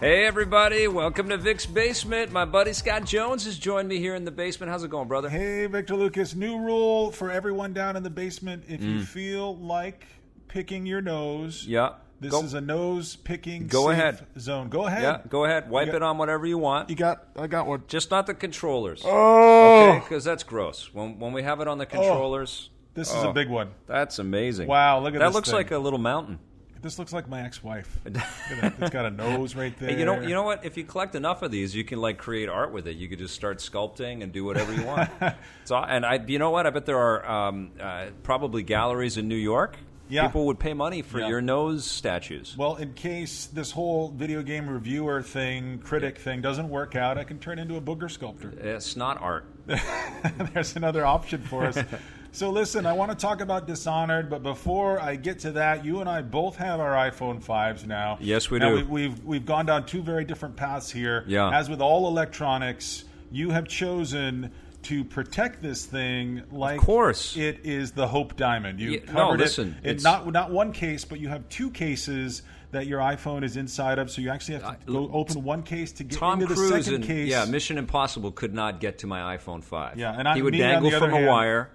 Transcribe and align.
Hey 0.00 0.24
everybody, 0.24 0.88
welcome 0.88 1.28
to 1.28 1.36
Vic's 1.36 1.66
Basement. 1.66 2.32
My 2.32 2.46
buddy 2.46 2.72
Scott 2.72 3.04
Jones 3.04 3.44
has 3.44 3.58
joined 3.58 3.86
me 3.86 3.98
here 3.98 4.14
in 4.14 4.24
the 4.24 4.30
basement. 4.30 4.72
How's 4.72 4.82
it 4.82 4.88
going, 4.90 5.08
brother? 5.08 5.28
Hey, 5.28 5.66
Victor 5.66 5.94
Lucas. 5.94 6.34
New 6.34 6.58
rule 6.58 7.10
for 7.12 7.30
everyone 7.30 7.74
down 7.74 7.96
in 7.96 8.02
the 8.02 8.08
basement. 8.08 8.64
If 8.66 8.80
Mm. 8.80 8.94
you 8.94 9.02
feel 9.02 9.56
like 9.58 10.06
picking 10.48 10.86
your 10.86 11.02
nose, 11.02 11.66
Yeah. 11.68 11.90
This 12.20 12.30
go, 12.32 12.42
is 12.42 12.54
a 12.54 12.60
nose 12.60 13.16
picking 13.16 13.66
Go 13.66 13.84
safe 13.88 13.92
ahead. 13.98 14.26
zone. 14.38 14.68
Go 14.68 14.86
ahead. 14.86 15.02
Yeah, 15.02 15.20
go 15.28 15.44
ahead. 15.44 15.70
Wipe 15.70 15.86
got- 15.86 15.94
it 15.96 16.02
on 16.02 16.18
whatever 16.18 16.46
you 16.46 16.58
want. 16.58 16.90
You 16.90 16.96
got, 16.96 17.24
I 17.36 17.46
got 17.46 17.66
one. 17.66 17.82
Just 17.88 18.10
not 18.10 18.26
the 18.26 18.34
controllers. 18.34 19.02
Oh, 19.04 19.90
Okay, 19.90 19.98
because 20.00 20.24
that's 20.24 20.42
gross. 20.42 20.90
When 20.92 21.18
when 21.18 21.32
we 21.32 21.42
have 21.42 21.60
it 21.60 21.68
on 21.68 21.78
the 21.78 21.86
controllers, 21.86 22.68
Oh. 22.70 22.76
this 22.94 23.08
is 23.08 23.24
Oh. 23.24 23.30
a 23.30 23.32
big 23.32 23.48
one. 23.48 23.70
that's 23.86 24.18
amazing. 24.18 24.68
Wow, 24.68 25.00
look 25.00 25.14
at 25.14 25.20
that 25.20 25.26
this 25.28 25.34
looks 25.34 25.48
thing. 25.48 25.56
like 25.56 25.70
a 25.70 25.78
little 25.78 25.98
mountain. 25.98 26.38
This 26.82 26.98
looks 26.98 27.12
like 27.12 27.28
my 27.28 27.42
ex-wife. 27.42 27.98
Look 28.06 28.16
at 28.16 28.22
that. 28.62 28.72
It's 28.80 28.88
got 28.90 29.04
a 29.04 29.10
nose 29.10 29.54
right 29.54 29.78
there. 29.78 29.90
Hey, 29.90 29.98
you 29.98 30.06
know, 30.06 30.18
you 30.22 30.30
know 30.30 30.44
what? 30.44 30.64
If 30.64 30.78
you 30.78 30.84
collect 30.84 31.14
enough 31.14 31.42
of 31.42 31.50
these, 31.50 31.74
you 31.76 31.84
can 31.84 32.00
like 32.00 32.16
create 32.16 32.48
art 32.48 32.72
with 32.72 32.86
it. 32.88 32.96
You 32.96 33.06
could 33.06 33.18
just 33.18 33.34
start 33.34 33.58
sculpting 33.58 34.22
and 34.22 34.32
do 34.32 34.46
whatever 34.46 34.72
you 34.72 34.86
want. 34.86 35.10
so, 35.64 35.76
and 35.76 36.06
I, 36.06 36.18
you 36.26 36.38
know 36.38 36.48
what? 36.48 36.66
I 36.66 36.70
bet 36.70 36.86
there 36.86 36.96
are 36.96 37.30
um, 37.48 37.72
uh, 37.78 38.06
probably 38.22 38.62
galleries 38.62 39.18
in 39.18 39.28
New 39.28 39.34
York. 39.36 39.76
Yeah. 40.10 40.26
People 40.26 40.46
would 40.46 40.58
pay 40.58 40.74
money 40.74 41.02
for 41.02 41.20
Yeah. 41.20 41.28
your 41.28 41.40
nose 41.40 41.84
statues. 41.84 42.56
Well, 42.58 42.76
in 42.76 42.92
case 42.94 43.46
this 43.46 43.70
whole 43.70 44.08
video 44.08 44.42
game 44.42 44.68
reviewer 44.68 45.22
thing, 45.22 45.78
critic 45.78 46.18
thing 46.18 46.40
doesn't 46.40 46.68
work 46.68 46.96
out, 46.96 47.16
I 47.16 47.24
can 47.24 47.38
turn 47.38 47.58
into 47.58 47.76
a 47.76 47.80
booger 47.80 48.10
sculptor. 48.10 48.52
It's 48.60 48.96
not 48.96 49.20
art. 49.22 49.46
There's 50.52 50.76
another 50.76 51.06
option 51.06 51.42
for 51.42 51.64
us. 51.64 51.78
so 52.32 52.50
listen, 52.50 52.86
I 52.86 52.92
want 52.92 53.12
to 53.12 53.16
talk 53.16 53.40
about 53.40 53.66
Dishonored, 53.68 54.28
but 54.28 54.42
before 54.42 55.00
I 55.00 55.14
get 55.14 55.38
to 55.40 55.52
that, 55.52 55.84
you 55.84 56.00
and 56.00 56.08
I 56.08 56.22
both 56.22 56.56
have 56.56 56.80
our 56.80 57.10
iPhone 57.10 57.42
5s 57.42 57.86
now. 57.86 58.18
Yes, 58.20 58.50
we 58.50 58.58
now, 58.58 58.70
do. 58.70 58.76
We, 58.76 58.82
we've 59.08 59.24
we've 59.24 59.46
gone 59.46 59.66
down 59.66 59.86
two 59.86 60.02
very 60.02 60.24
different 60.24 60.56
paths 60.56 60.90
here. 60.90 61.24
Yeah. 61.28 61.56
As 61.56 61.70
with 61.70 61.80
all 61.80 62.08
electronics, 62.08 63.04
you 63.30 63.50
have 63.50 63.68
chosen 63.68 64.50
to 64.82 65.04
protect 65.04 65.62
this 65.62 65.84
thing 65.84 66.42
like 66.50 66.78
of 66.78 66.84
course. 66.86 67.36
it 67.36 67.60
is 67.64 67.92
the 67.92 68.06
Hope 68.08 68.36
Diamond. 68.36 68.80
You 68.80 68.90
Yeah, 68.92 69.00
no, 69.06 69.12
covered 69.12 69.40
listen, 69.40 69.76
it 69.82 69.84
in 69.84 69.90
it's- 69.96 70.02
not 70.04 70.30
not 70.32 70.50
one 70.50 70.72
case, 70.72 71.04
but 71.04 71.20
you 71.20 71.28
have 71.28 71.48
two 71.48 71.70
cases 71.70 72.42
that 72.72 72.86
your 72.86 73.00
iPhone 73.00 73.42
is 73.42 73.56
inside 73.56 73.98
of. 73.98 74.10
So 74.10 74.22
you 74.22 74.30
actually 74.30 74.60
have 74.60 74.80
to 74.86 74.92
go 74.92 75.10
open 75.12 75.42
one 75.42 75.62
case 75.62 75.92
to 75.92 76.04
get 76.04 76.18
Tom 76.18 76.40
into 76.40 76.54
the 76.54 76.68
second 76.68 76.94
and 76.94 77.04
case. 77.04 77.28
yeah, 77.28 77.44
Mission 77.44 77.78
Impossible 77.78 78.30
could 78.32 78.54
not 78.54 78.80
get 78.80 78.98
to 78.98 79.06
my 79.06 79.36
iPhone 79.36 79.62
5. 79.62 79.98
Yeah, 79.98 80.14
and 80.16 80.26
I- 80.28 80.36
he 80.36 80.42
would 80.42 80.54
dangle 80.56 80.90
from 80.92 81.12
other 81.12 81.26
a 81.26 81.28
wire, 81.28 81.70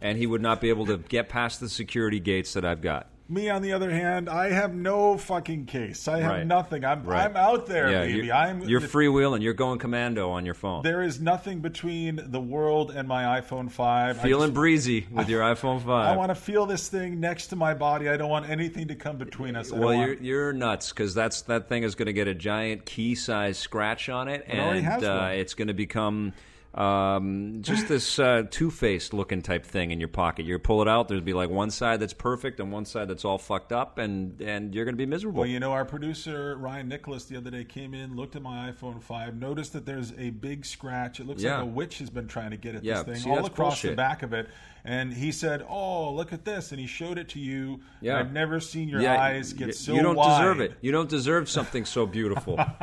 and 0.00 0.18
he 0.18 0.26
would 0.26 0.42
not 0.42 0.60
be 0.60 0.68
able 0.68 0.86
to 0.86 0.98
get 0.98 1.28
past 1.28 1.60
the 1.60 1.68
security 1.68 2.18
gates 2.20 2.52
that 2.54 2.64
I've 2.64 2.82
got. 2.82 3.06
Me, 3.30 3.48
on 3.48 3.62
the 3.62 3.72
other 3.72 3.90
hand, 3.90 4.28
I 4.28 4.50
have 4.50 4.74
no 4.74 5.16
fucking 5.16 5.66
case. 5.66 6.08
I 6.08 6.18
have 6.18 6.30
Right. 6.32 6.46
nothing. 6.46 6.84
I'm 6.84 7.04
Right. 7.04 7.26
I'm 7.26 7.36
out 7.36 7.66
there, 7.66 7.88
yeah, 7.88 8.00
baby. 8.00 8.26
You're, 8.26 8.34
I'm 8.34 8.62
you're 8.68 8.80
freewheeling. 8.80 9.40
You're 9.40 9.54
going 9.54 9.78
commando 9.78 10.30
on 10.30 10.44
your 10.44 10.54
phone. 10.54 10.82
There 10.82 11.00
is 11.00 11.20
nothing 11.20 11.60
between 11.60 12.20
the 12.26 12.40
world 12.40 12.90
and 12.90 13.06
my 13.06 13.40
iPhone 13.40 13.70
five. 13.70 14.18
I 14.18 14.22
Feeling 14.22 14.48
just- 14.48 14.54
breezy 14.54 15.06
with 15.12 15.28
your 15.28 15.42
iPhone 15.42 15.80
5. 15.80 15.88
I 15.88 16.16
want 16.16 16.30
to 16.30 16.34
feel 16.34 16.66
this 16.66 16.88
thing 16.88 17.20
next 17.20 17.46
to 17.48 17.56
my 17.56 17.72
body. 17.72 18.08
I 18.08 18.16
don't 18.16 18.30
want 18.30 18.50
anything 18.50 18.88
to 18.88 18.96
come 18.96 19.16
between 19.16 19.54
us. 19.54 19.72
I 19.72 19.78
well, 19.78 19.94
you're 19.94 20.06
want- 20.08 20.22
you're 20.24 20.52
nuts 20.52 20.88
because 20.90 21.14
that's 21.14 21.42
that 21.42 21.68
thing 21.68 21.84
is 21.84 21.94
going 21.94 22.06
to 22.06 22.12
get 22.12 22.26
a 22.26 22.34
giant 22.34 22.84
key 22.84 23.14
size 23.14 23.58
scratch 23.58 24.08
on 24.08 24.26
it, 24.26 24.44
It 24.48 24.54
and 24.56 25.04
uh, 25.04 25.28
it's 25.32 25.54
going 25.54 25.68
to 25.68 25.74
become 25.74 26.32
um, 26.74 27.58
just 27.62 27.88
this 27.88 28.18
uh, 28.18 28.44
two 28.48 28.70
faced 28.70 29.12
looking 29.12 29.42
type 29.42 29.66
thing 29.66 29.90
in 29.90 29.98
your 29.98 30.08
pocket. 30.08 30.46
You 30.46 30.58
pull 30.58 30.82
it 30.82 30.88
out, 30.88 31.08
there'd 31.08 31.24
be 31.24 31.32
like 31.32 31.50
one 31.50 31.70
side 31.70 31.98
that's 32.00 32.12
perfect 32.12 32.60
and 32.60 32.70
one 32.70 32.84
side 32.84 33.08
that's 33.08 33.24
all 33.24 33.38
fucked 33.38 33.72
up, 33.72 33.98
and 33.98 34.40
and 34.40 34.72
you're 34.74 34.84
going 34.84 34.94
to 34.94 34.98
be 34.98 35.06
miserable. 35.06 35.40
Well, 35.40 35.48
you 35.48 35.58
know, 35.58 35.72
our 35.72 35.84
producer 35.84 36.56
Ryan 36.56 36.88
Nicholas 36.88 37.24
the 37.24 37.36
other 37.36 37.50
day 37.50 37.64
came 37.64 37.92
in, 37.92 38.14
looked 38.14 38.36
at 38.36 38.42
my 38.42 38.70
iPhone 38.70 39.02
5, 39.02 39.34
noticed 39.36 39.72
that 39.72 39.84
there's 39.84 40.12
a 40.16 40.30
big 40.30 40.64
scratch. 40.64 41.18
It 41.18 41.26
looks 41.26 41.42
Yeah. 41.42 41.56
like 41.56 41.62
a 41.64 41.66
witch 41.66 41.98
has 41.98 42.10
been 42.10 42.28
trying 42.28 42.50
to 42.50 42.56
get 42.56 42.76
at 42.76 42.84
Yeah, 42.84 43.02
this 43.02 43.04
thing 43.04 43.16
see, 43.16 43.30
all 43.30 43.44
across 43.46 43.82
the 43.82 43.94
back 43.94 44.22
of 44.22 44.32
it. 44.32 44.48
And 44.84 45.12
he 45.12 45.30
said, 45.30 45.64
"Oh, 45.68 46.12
look 46.12 46.32
at 46.32 46.44
this!" 46.46 46.70
And 46.72 46.80
he 46.80 46.86
showed 46.86 47.18
it 47.18 47.28
to 47.30 47.38
you. 47.38 47.80
Yeah. 48.00 48.18
I've 48.18 48.32
never 48.32 48.60
seen 48.60 48.88
your 48.88 49.00
Yeah, 49.02 49.20
eyes 49.20 49.52
get 49.52 49.74
so 49.74 49.92
you 49.92 50.00
don't 50.02 50.16
wide. 50.16 50.38
deserve 50.38 50.60
it. 50.60 50.72
You 50.80 50.90
don't 50.90 51.08
deserve 51.08 51.50
something 51.50 51.84
so 51.84 52.06
beautiful. 52.06 52.58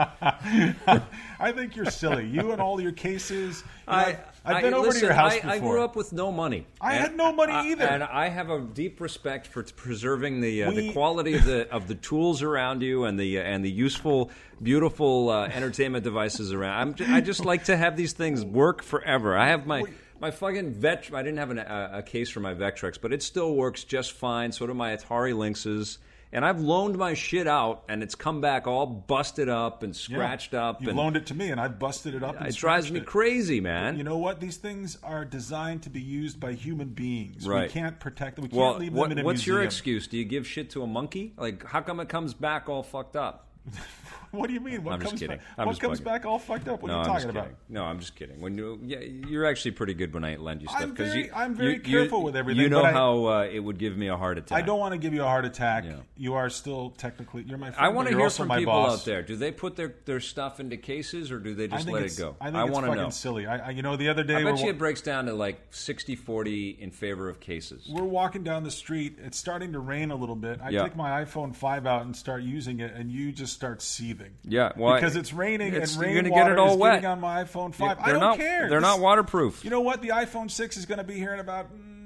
I 1.40 1.52
think 1.54 1.76
you're 1.76 1.90
silly. 1.92 2.26
You 2.28 2.52
and 2.52 2.62
all 2.62 2.80
your 2.82 2.92
cases. 2.92 3.64
you 3.88 3.94
know, 3.94 3.98
I've, 4.00 4.20
I've 4.46 4.62
been 4.62 4.74
I- 4.74 4.78
over 4.78 4.88
listen, 4.88 5.02
to 5.02 5.06
your 5.08 5.14
house 5.16 5.34
I, 5.34 5.36
before. 5.38 5.52
I 5.52 5.60
grew 5.60 5.82
up 5.84 5.96
with 5.96 6.14
no 6.14 6.32
money. 6.32 6.66
I 6.82 6.94
And 6.94 7.02
had 7.04 7.18
no 7.18 7.32
money 7.32 7.54
I- 7.54 7.66
either. 7.68 7.86
and 7.86 8.04
I 8.04 8.30
have 8.30 8.50
a 8.50 8.60
deep 8.62 9.02
respect 9.02 9.48
for 9.48 9.64
preserving 9.64 10.42
the 10.42 10.64
uh, 10.64 10.72
the 10.72 10.92
quality 10.94 11.34
of 11.36 11.46
the 11.46 11.70
of 11.72 11.88
the 11.88 11.96
tools 11.96 12.42
around 12.44 12.82
you 12.82 13.06
and 13.06 13.20
the 13.20 13.40
uh, 13.40 13.44
and 13.44 13.64
the 13.64 13.72
useful, 13.72 14.32
beautiful 14.62 15.30
uh, 15.30 15.48
entertainment 15.48 16.04
devices 16.04 16.54
around. 16.54 17.02
I'm 17.02 17.14
I 17.14 17.22
just 17.22 17.44
like 17.46 17.66
to 17.66 17.78
have 17.78 17.98
these 17.98 18.14
things 18.14 18.44
work 18.46 18.84
forever. 18.84 19.38
I 19.38 19.48
have 19.48 19.66
my. 19.68 19.84
My 20.20 20.32
fucking 20.32 20.74
Vet, 20.74 21.10
I 21.14 21.22
didn't 21.24 21.38
have 21.38 21.52
an, 21.52 21.60
a, 21.60 21.90
a 21.96 22.02
case 22.04 22.30
for 22.30 22.40
my 22.40 22.54
Vectrex, 22.54 23.00
but 23.02 23.14
it 23.14 23.22
still 23.24 23.56
works 23.56 23.84
just 23.84 24.14
fine. 24.14 24.52
So 24.52 24.66
do 24.68 24.74
my 24.74 24.96
Atari 24.96 25.34
Lynxes. 25.34 25.98
And 26.30 26.44
I've 26.44 26.60
loaned 26.60 26.98
my 26.98 27.14
shit 27.14 27.48
out, 27.48 27.84
and 27.88 28.04
it's 28.04 28.14
come 28.14 28.42
back 28.42 28.68
all 28.68 28.86
busted 28.86 29.48
up 29.48 29.82
and 29.82 29.94
Yeah. 29.94 30.00
scratched 30.18 30.54
up. 30.54 30.82
You 30.82 30.90
and 30.90 30.98
loaned 30.98 31.16
it 31.16 31.26
to 31.28 31.34
me, 31.36 31.52
and 31.52 31.60
I've 31.62 31.80
busted 31.80 32.16
it 32.16 32.22
up. 32.22 32.36
And 32.38 32.48
it 32.48 32.56
drives 32.56 32.92
me 32.92 33.00
it. 33.00 33.06
crazy, 33.06 33.62
man. 33.62 33.98
You 33.98 34.04
know 34.04 34.18
what? 34.18 34.42
These 34.42 34.58
things 34.58 34.98
are 35.04 35.24
designed 35.24 35.84
to 35.84 35.90
be 35.90 36.02
used 36.02 36.38
by 36.38 36.52
human 36.52 36.90
beings. 36.90 37.48
We 37.48 37.68
can't 37.70 37.98
protect 37.98 38.36
them. 38.36 38.44
We 38.44 38.50
can't 38.50 38.60
Well, 38.60 38.78
leave 38.78 38.92
what, 38.94 39.08
them 39.10 39.20
in 39.20 39.24
a 39.24 39.26
what's 39.26 39.48
your 39.48 39.64
excuse? 39.64 40.06
Do 40.08 40.18
you 40.18 40.26
give 40.26 40.46
shit 40.46 40.70
to 40.72 40.84
a 40.84 40.88
monkey? 40.88 41.34
Like, 41.38 41.66
how 41.66 41.80
come 41.80 42.02
it 42.02 42.10
comes 42.10 42.34
back 42.34 42.68
all 42.68 42.84
fucked 42.84 43.16
up? 43.16 43.48
What 44.32 44.48
do 44.48 44.54
you 44.54 44.60
mean? 44.60 44.84
What 44.84 44.94
I'm 44.94 45.00
just 45.00 45.12
comes 45.12 45.20
kidding. 45.22 45.38
back? 45.38 45.46
I'm 45.58 45.66
what 45.66 45.72
just 45.74 45.82
comes 45.82 46.02
bugging. 46.02 46.04
back 46.06 46.26
all 46.26 46.38
fucked 46.40 46.68
up? 46.68 46.82
What 46.82 46.90
no, 46.90 46.96
are 46.96 46.98
you 46.98 47.02
I'm 47.02 47.08
talking 47.08 47.28
just 47.28 47.30
about? 47.38 47.52
No, 47.70 47.84
I'm 47.84 48.00
just 48.00 48.16
kidding. 48.16 48.40
When 48.42 48.58
you, 48.58 48.80
yeah, 48.84 49.00
you're 49.00 49.46
actually 49.46 49.72
pretty 49.72 49.94
good 49.94 50.14
when 50.14 50.24
I 50.26 50.36
lend 50.36 50.62
you 50.62 50.68
stuff 50.68 50.82
I'm 50.82 50.92
because 50.92 51.16
you, 51.16 51.32
I'm 51.34 51.56
very 51.56 51.76
you- 51.76 51.80
careful 51.80 52.20
you- 52.20 52.26
with 52.26 52.36
everything, 52.36 52.64
You 52.64 52.70
know 52.70 52.82
but 52.82 52.86
I- 52.90 52.92
how 52.92 53.26
uh, 53.26 53.44
it 53.52 53.60
would 53.60 53.78
give 53.78 53.98
me 53.98 54.08
a 54.10 54.18
heart 54.18 54.38
attack. 54.38 54.58
I 54.58 54.62
don't 54.62 54.80
want 54.80 54.94
to 54.94 54.98
give 54.98 55.14
you 55.14 55.22
a 55.24 55.28
heart 55.28 55.46
attack. 55.46 55.86
Yeah. 55.86 55.96
You 56.18 56.34
are 56.36 56.50
still 56.50 56.92
technically 56.98 57.44
you're 57.44 57.58
my 57.58 57.72
friend. 57.72 57.86
I 57.86 57.90
want 57.90 58.10
to 58.10 58.18
hear 58.18 58.30
from 58.30 58.50
people 58.50 58.74
boss. 58.74 59.00
out 59.00 59.06
there. 59.06 59.22
Do 59.22 59.36
they 59.36 59.52
put 59.52 59.76
their, 59.76 59.96
their 60.06 60.20
stuff 60.20 60.60
into 60.60 60.78
cases 60.78 61.32
or 61.32 61.40
do 61.40 61.56
they 61.56 61.66
I 61.66 61.68
just 61.68 61.88
let 61.88 62.04
it 62.04 62.18
go? 62.18 62.36
I 62.42 62.52
think 62.52 62.70
it's 62.70 62.80
fucking 62.80 62.96
know. 62.96 63.10
silly. 63.10 63.48
I, 63.48 63.68
I, 63.68 63.70
you 63.72 63.82
know, 63.82 63.96
the 63.96 64.10
other 64.10 64.24
day 64.24 64.36
I 64.36 64.44
bet 64.44 64.60
you 64.60 64.70
it 64.70 64.78
breaks 64.78 65.02
down 65.02 65.26
to 65.26 65.34
like 65.34 65.72
60-40 65.72 66.80
in 66.80 66.92
favor 66.92 67.30
of 67.30 67.40
cases. 67.40 67.88
we're 67.90 68.04
walking 68.04 68.44
down 68.44 68.64
the 68.64 68.72
street. 68.72 69.18
It's 69.24 69.38
starting 69.38 69.74
to 69.74 69.80
rain 69.80 70.12
a 70.12 70.16
little 70.16 70.36
bit. 70.36 70.60
I 70.62 70.72
take 70.72 70.96
my 70.96 71.24
iPhone 71.24 71.56
five 71.56 71.86
out 71.86 72.06
and 72.06 72.16
start 72.16 72.44
using 72.44 72.80
it, 72.80 72.94
and 72.94 73.12
you 73.12 73.32
just 73.32 73.54
start 73.54 73.82
seething. 73.82 74.17
Yeah, 74.44 74.72
well, 74.78 74.96
because 74.96 75.16
it's 75.16 75.34
raining 75.34 75.74
it's- 75.74 75.94
and 75.96 76.02
you're 76.04 76.14
rain 76.14 76.24
gonna 76.32 76.44
get 76.44 76.52
it 76.52 76.60
all 76.60 76.72
is 76.74 76.78
wet. 76.78 76.94
getting 77.02 77.10
on 77.10 77.20
my 77.20 77.44
iPhone 77.44 77.74
five. 77.74 77.98
I 78.00 78.12
don't 78.12 78.20
not, 78.20 78.38
care. 78.38 78.70
They're 78.70 78.80
This- 78.80 78.88
not 78.88 79.00
waterproof. 79.00 79.64
You 79.64 79.70
know 79.70 79.82
what? 79.82 80.02
The 80.02 80.10
iPhone 80.10 80.50
6 80.52 80.78
is 80.78 80.86
going 80.86 80.98
to 81.00 81.04
be 81.04 81.16
here 81.16 81.34
in 81.34 81.40
about 81.40 81.68
mm, 81.74 81.97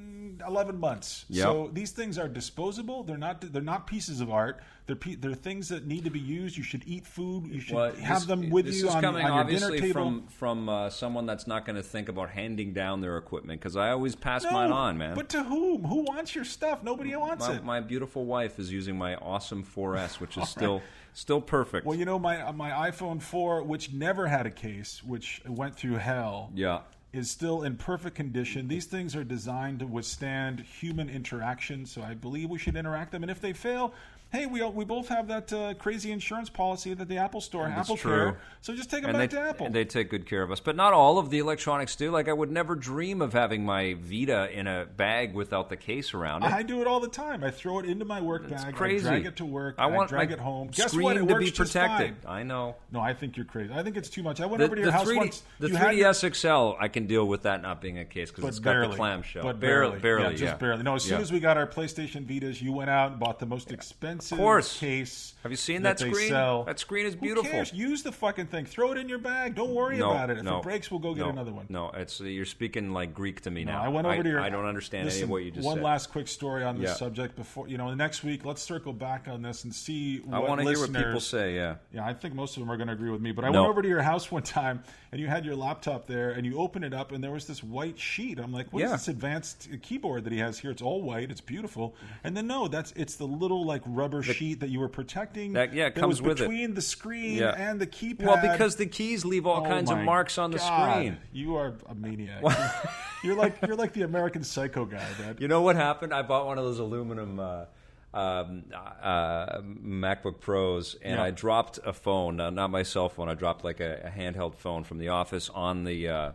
11 0.47 0.79
months. 0.79 1.25
Yep. 1.29 1.44
So 1.44 1.69
these 1.74 1.91
things 1.91 2.18
are 2.18 2.28
disposable. 2.28 3.03
They're 3.03 3.18
not 3.18 3.41
they're 3.53 3.62
not 3.62 3.88
pieces 3.88 4.22
of 4.22 4.29
art. 4.31 4.62
They're 4.88 4.96
pe- 4.96 5.16
they're 5.16 5.34
things 5.35 5.69
that 5.69 5.85
need 5.85 6.03
to 6.06 6.09
be 6.09 6.19
used. 6.19 6.57
You 6.57 6.63
should 6.63 6.84
eat 6.85 7.06
food. 7.06 7.47
You 7.47 7.59
should 7.62 7.75
Well, 7.75 7.94
have 7.94 8.19
this- 8.19 8.25
them 8.25 8.50
with 8.50 8.66
this 8.66 8.81
you 8.81 8.88
is 8.90 8.96
on, 8.96 9.02
coming 9.02 9.25
on 9.25 9.31
your 9.34 9.44
dinner 9.46 9.66
obviously 9.68 9.79
table. 9.88 9.94
from 9.94 10.28
from 10.28 10.69
uh, 10.69 10.90
someone 10.90 11.25
that's 11.25 11.47
not 11.47 11.66
going 11.66 11.75
to 11.78 11.84
think 11.84 12.09
about 12.09 12.29
handing 12.31 12.74
down 12.74 13.02
their 13.02 13.18
equipment 13.18 13.59
because 13.59 13.75
I 13.78 13.91
always 13.91 14.16
pass 14.16 14.44
no, 14.44 14.52
mine 14.52 14.72
on, 14.72 14.97
man. 14.97 15.16
But 15.16 15.29
to 15.29 15.44
whom? 15.44 15.84
Who 15.85 16.03
wants 16.03 16.35
your 16.35 16.46
stuff? 16.46 16.84
Nobody 16.84 17.16
wants 17.16 17.47
my, 17.47 17.56
it. 17.56 17.63
my 17.63 17.79
beautiful 17.79 18.25
wife 18.25 18.59
is 18.59 18.72
using 18.72 18.97
my 18.97 19.16
awesome 19.16 19.63
4S, 19.63 20.19
which 20.19 20.38
is 20.38 20.50
still 20.50 20.81
still 21.13 21.41
perfect. 21.41 21.85
well, 21.85 21.97
you 21.97 22.06
know 22.06 22.18
my 22.19 22.52
my 22.52 22.72
iPhone 22.90 23.22
4, 23.22 23.63
which 23.63 23.91
never 23.94 24.28
had 24.28 24.46
a 24.46 24.52
case, 24.52 25.03
which 25.03 25.41
went 25.47 25.75
through 25.75 25.96
hell. 25.97 26.52
yeah, 26.56 26.79
is 27.13 27.29
still 27.29 27.63
in 27.63 27.75
perfect 27.75 28.16
condition. 28.16 28.67
These 28.67 28.85
things 28.85 29.16
are 29.16 29.23
designed 29.23 29.79
to 29.79 29.85
withstand 29.87 30.61
human 30.61 31.09
interaction, 31.09 31.85
so 31.85 32.02
I 32.02 32.13
believe 32.13 32.49
we 32.49 32.58
should 32.59 32.75
interact 32.75 33.11
them. 33.11 33.22
And 33.23 33.29
if 33.31 33.41
they 33.41 33.52
fail, 33.53 33.93
hey, 34.31 34.46
we 34.46 34.63
we 34.63 34.85
both 34.85 35.09
have 35.09 35.28
that 35.28 35.52
uh, 35.52 35.73
crazy 35.73 36.09
insurance 36.11 36.49
policy 36.49 36.93
that 36.93 37.09
the 37.09 37.17
Apple 37.17 37.41
Store, 37.41 37.67
That's 37.67 37.81
Apple 37.81 37.97
true. 37.97 38.11
Care. 38.31 38.37
So 38.61 38.73
just 38.75 38.90
take 38.90 39.02
them 39.02 39.09
and 39.09 39.17
back 39.19 39.29
they, 39.31 39.35
to 39.37 39.41
Apple. 39.43 39.66
and 39.66 39.75
they 39.75 39.84
take 39.84 40.09
good 40.09 40.25
care 40.25 40.41
of 40.41 40.52
us. 40.52 40.61
But 40.61 40.75
not 40.78 40.93
all 40.93 41.17
of 41.17 41.29
the 41.31 41.40
electronics 41.40 41.96
do. 41.97 42.11
Like 42.11 42.29
I 42.29 42.34
would 42.34 42.49
never 42.52 42.75
dream 42.75 43.22
of 43.22 43.34
having 43.34 43.66
my 43.66 43.96
Vita 43.99 44.49
in 44.58 44.67
a 44.67 44.85
bag 44.85 45.34
without 45.34 45.69
the 45.69 45.75
case 45.75 46.13
around 46.13 46.43
it. 46.43 46.52
I 46.53 46.63
do 46.63 46.79
it 46.79 46.87
all 46.87 46.99
the 47.02 47.09
time. 47.09 47.43
I 47.43 47.52
throw 47.52 47.79
it 47.79 47.85
into 47.85 48.05
my 48.05 48.22
work 48.22 48.43
It's 48.49 48.63
bag. 48.63 48.73
crazy. 48.75 49.05
I 49.08 49.09
drag 49.11 49.25
it 49.25 49.35
to 49.37 49.46
work. 49.46 49.75
I 49.79 49.87
want 49.87 50.08
drag 50.09 50.29
my 50.29 50.35
it 50.35 50.40
home. 50.40 50.69
Guess 50.72 50.93
what? 50.96 51.17
It 51.17 51.19
to 51.19 51.25
works 51.25 51.40
be 51.43 51.52
just 51.52 51.73
protected. 51.73 52.16
fine. 52.23 52.31
I 52.40 52.43
know. 52.43 52.75
No, 52.93 53.02
I 53.02 53.13
think 53.13 53.35
you're 53.35 53.46
crazy. 53.47 53.73
I 53.73 53.84
think 53.84 53.97
it's 53.97 54.09
too 54.09 54.23
much. 54.23 54.40
I 54.40 54.46
went 54.46 54.59
The, 54.59 54.66
over 54.66 54.75
to 54.78 54.81
your 54.81 54.91
house 54.91 55.08
3D, 55.09 55.17
once. 55.17 55.43
the 55.59 55.67
You 55.69 55.75
had 55.75 55.96
your- 55.97 56.13
3DS 56.13 56.35
XL, 56.35 56.78
I 56.79 56.87
can 56.87 57.00
deal 57.07 57.27
with 57.27 57.43
that 57.43 57.61
not 57.61 57.81
being 57.81 57.99
a 57.99 58.05
case 58.05 58.31
because 58.31 58.45
it's 58.45 58.59
got 58.59 58.71
barely, 58.71 58.87
the 58.89 58.95
clamshell. 58.95 59.43
But 59.43 59.59
barely, 59.59 59.99
barely, 59.99 59.99
barely, 59.99 60.23
yeah, 60.23 60.29
just 60.31 60.43
yeah. 60.43 60.57
barely. 60.57 60.83
No, 60.83 60.95
as 60.95 61.03
soon 61.03 61.17
Yeah. 61.17 61.21
as 61.21 61.31
we 61.31 61.39
got 61.39 61.57
our 61.57 61.67
PlayStation 61.67 62.25
Vitas, 62.25 62.61
you 62.61 62.71
went 62.71 62.89
out 62.89 63.11
and 63.11 63.19
bought 63.19 63.39
the 63.39 63.45
most 63.45 63.71
expensive 63.71 64.37
case. 64.37 65.33
Have 65.43 65.51
you 65.51 65.57
seen 65.57 65.83
that 65.83 65.97
that, 65.97 66.07
screen? 66.07 66.31
That 66.31 66.79
screen 66.79 67.05
is 67.05 67.15
beautiful. 67.15 67.63
Use 67.73 68.03
the 68.03 68.11
fucking 68.11 68.47
thing. 68.47 68.65
Throw 68.65 68.91
it 68.91 68.97
in 68.97 69.09
your 69.09 69.17
bag. 69.17 69.55
Don't 69.55 69.73
worry 69.73 69.97
No, 69.97 70.11
about 70.11 70.29
it. 70.29 70.37
If 70.37 70.43
no, 70.43 70.59
it 70.59 70.63
breaks, 70.63 70.91
we'll 70.91 70.99
go 70.99 71.13
get 71.13 71.25
no, 71.25 71.29
another 71.29 71.51
one. 71.51 71.65
No, 71.69 71.91
it's 71.91 72.19
you're 72.19 72.45
speaking 72.45 72.91
like 72.93 73.13
Greek 73.13 73.41
to 73.41 73.51
me 73.51 73.63
No, 73.63 73.73
now. 73.73 73.83
I 73.83 73.87
went 73.87 74.07
over 74.07 74.23
to 74.23 74.29
your. 74.29 74.39
I 74.39 74.49
don't 74.49 74.65
understand 74.65 75.05
listen, 75.05 75.19
any 75.19 75.23
of 75.23 75.29
what 75.29 75.43
you 75.43 75.51
just 75.51 75.65
one 75.65 75.75
said. 75.75 75.83
One 75.83 75.91
last 75.91 76.11
quick 76.11 76.27
story 76.27 76.63
on 76.63 76.79
this 76.79 76.97
subject 76.97 77.35
before 77.35 77.67
you 77.67 77.77
know. 77.77 77.89
The 77.89 77.95
next 77.95 78.23
week, 78.23 78.45
let's 78.45 78.61
circle 78.61 78.93
back 78.93 79.27
on 79.27 79.41
this 79.41 79.63
and 79.63 79.73
see. 79.73 80.19
What 80.19 80.35
I 80.35 80.39
want 80.39 80.61
to 80.61 80.67
hear 80.67 80.79
what 80.79 80.93
people 80.93 81.19
say. 81.19 81.55
Yeah. 81.55 81.75
Yeah, 81.93 82.05
I 82.05 82.13
think 82.13 82.33
most 82.33 82.55
of 82.57 82.61
them 82.61 82.71
are 82.71 82.77
going 82.77 82.87
to 82.87 82.93
agree 82.93 83.09
with 83.09 83.21
me. 83.21 83.31
But 83.31 83.45
I 83.45 83.49
went 83.49 83.65
over 83.65 83.81
to 83.81 83.87
your 83.87 84.01
house 84.01 84.31
one 84.31 84.43
time, 84.43 84.83
and 85.11 85.19
you 85.19 85.27
had 85.27 85.45
your 85.45 85.55
laptop 85.55 86.07
there, 86.07 86.31
and 86.31 86.45
you 86.45 86.57
opened 86.57 86.85
it 86.85 86.91
up, 86.93 87.11
and 87.11 87.23
there 87.23 87.32
was 87.32 87.46
this 87.47 87.64
white 87.64 87.97
sheet. 87.99 88.40
I'm 88.40 88.52
like, 88.52 88.72
what 88.72 88.84
is 88.84 88.90
Yeah. 88.90 88.96
this 88.96 89.08
advanced 89.08 89.70
keyboard 89.82 90.23
that 90.23 90.34
he 90.34 90.40
has 90.40 90.59
here? 90.59 90.72
It's 90.72 90.82
all 90.82 91.02
white. 91.02 91.32
It's 91.32 91.41
beautiful. 91.41 91.96
And 92.23 92.35
then 92.38 92.47
no, 92.47 92.67
that's 92.67 92.91
it's 92.96 93.16
the 93.16 93.26
little 93.28 93.66
like 93.66 93.82
rubber 93.85 94.22
sheet 94.23 94.59
that 94.59 94.70
you 94.70 94.79
were 94.79 94.90
protecting. 94.90 95.53
That- 95.53 95.73
yeah, 95.73 95.88
it 95.88 95.96
that 95.96 96.02
comes 96.02 96.22
with 96.22 96.40
it. 96.40 96.47
between 96.47 96.73
the 96.73 96.82
screen 96.82 97.38
Yeah. 97.38 97.55
and 97.58 97.79
the 97.79 97.88
keypad. 97.88 98.23
Well, 98.26 98.41
because 98.41 98.76
the 98.76 98.85
keys 98.85 99.26
leave 99.26 99.46
all 99.46 99.61
Oh 99.66 99.70
kinds 99.70 99.90
of 99.91 99.97
marks 99.99 100.38
on 100.38 100.52
the 100.52 100.58
God. 100.58 100.91
screen. 100.93 101.17
You 101.32 101.55
are 101.55 101.73
a 101.88 101.96
maniac. 101.96 102.43
you're 103.23 103.35
like 103.35 103.55
you're 103.66 103.76
like 103.76 103.94
the 103.94 104.02
American 104.03 104.44
Psycho 104.44 104.85
guy, 104.85 105.05
man. 105.20 105.37
You 105.40 105.47
know 105.47 105.61
what 105.61 105.76
happened? 105.76 106.14
I 106.14 106.22
bought 106.22 106.46
one 106.46 106.58
of 106.58 106.64
those 106.64 106.79
aluminum 106.79 107.40
uh, 107.40 107.66
um, 108.14 108.64
uh, 108.73 109.61
MacBook 109.61 110.41
Pros, 110.41 110.96
and 111.02 111.16
Yeah. 111.16 111.23
I 111.23 111.32
dropped 111.32 111.79
a 111.85 111.94
phone, 111.94 112.41
uh, 112.41 112.49
not 112.49 112.70
my 112.70 112.84
cell 112.84 113.08
phone. 113.08 113.29
I 113.29 113.35
dropped 113.35 113.64
like 113.64 113.79
a, 113.79 114.02
a 114.03 114.09
handheld 114.09 114.55
phone 114.55 114.84
from 114.84 114.97
the 114.97 115.08
office 115.09 115.49
on 115.49 115.85
the 115.85 116.09
uh, 116.09 116.32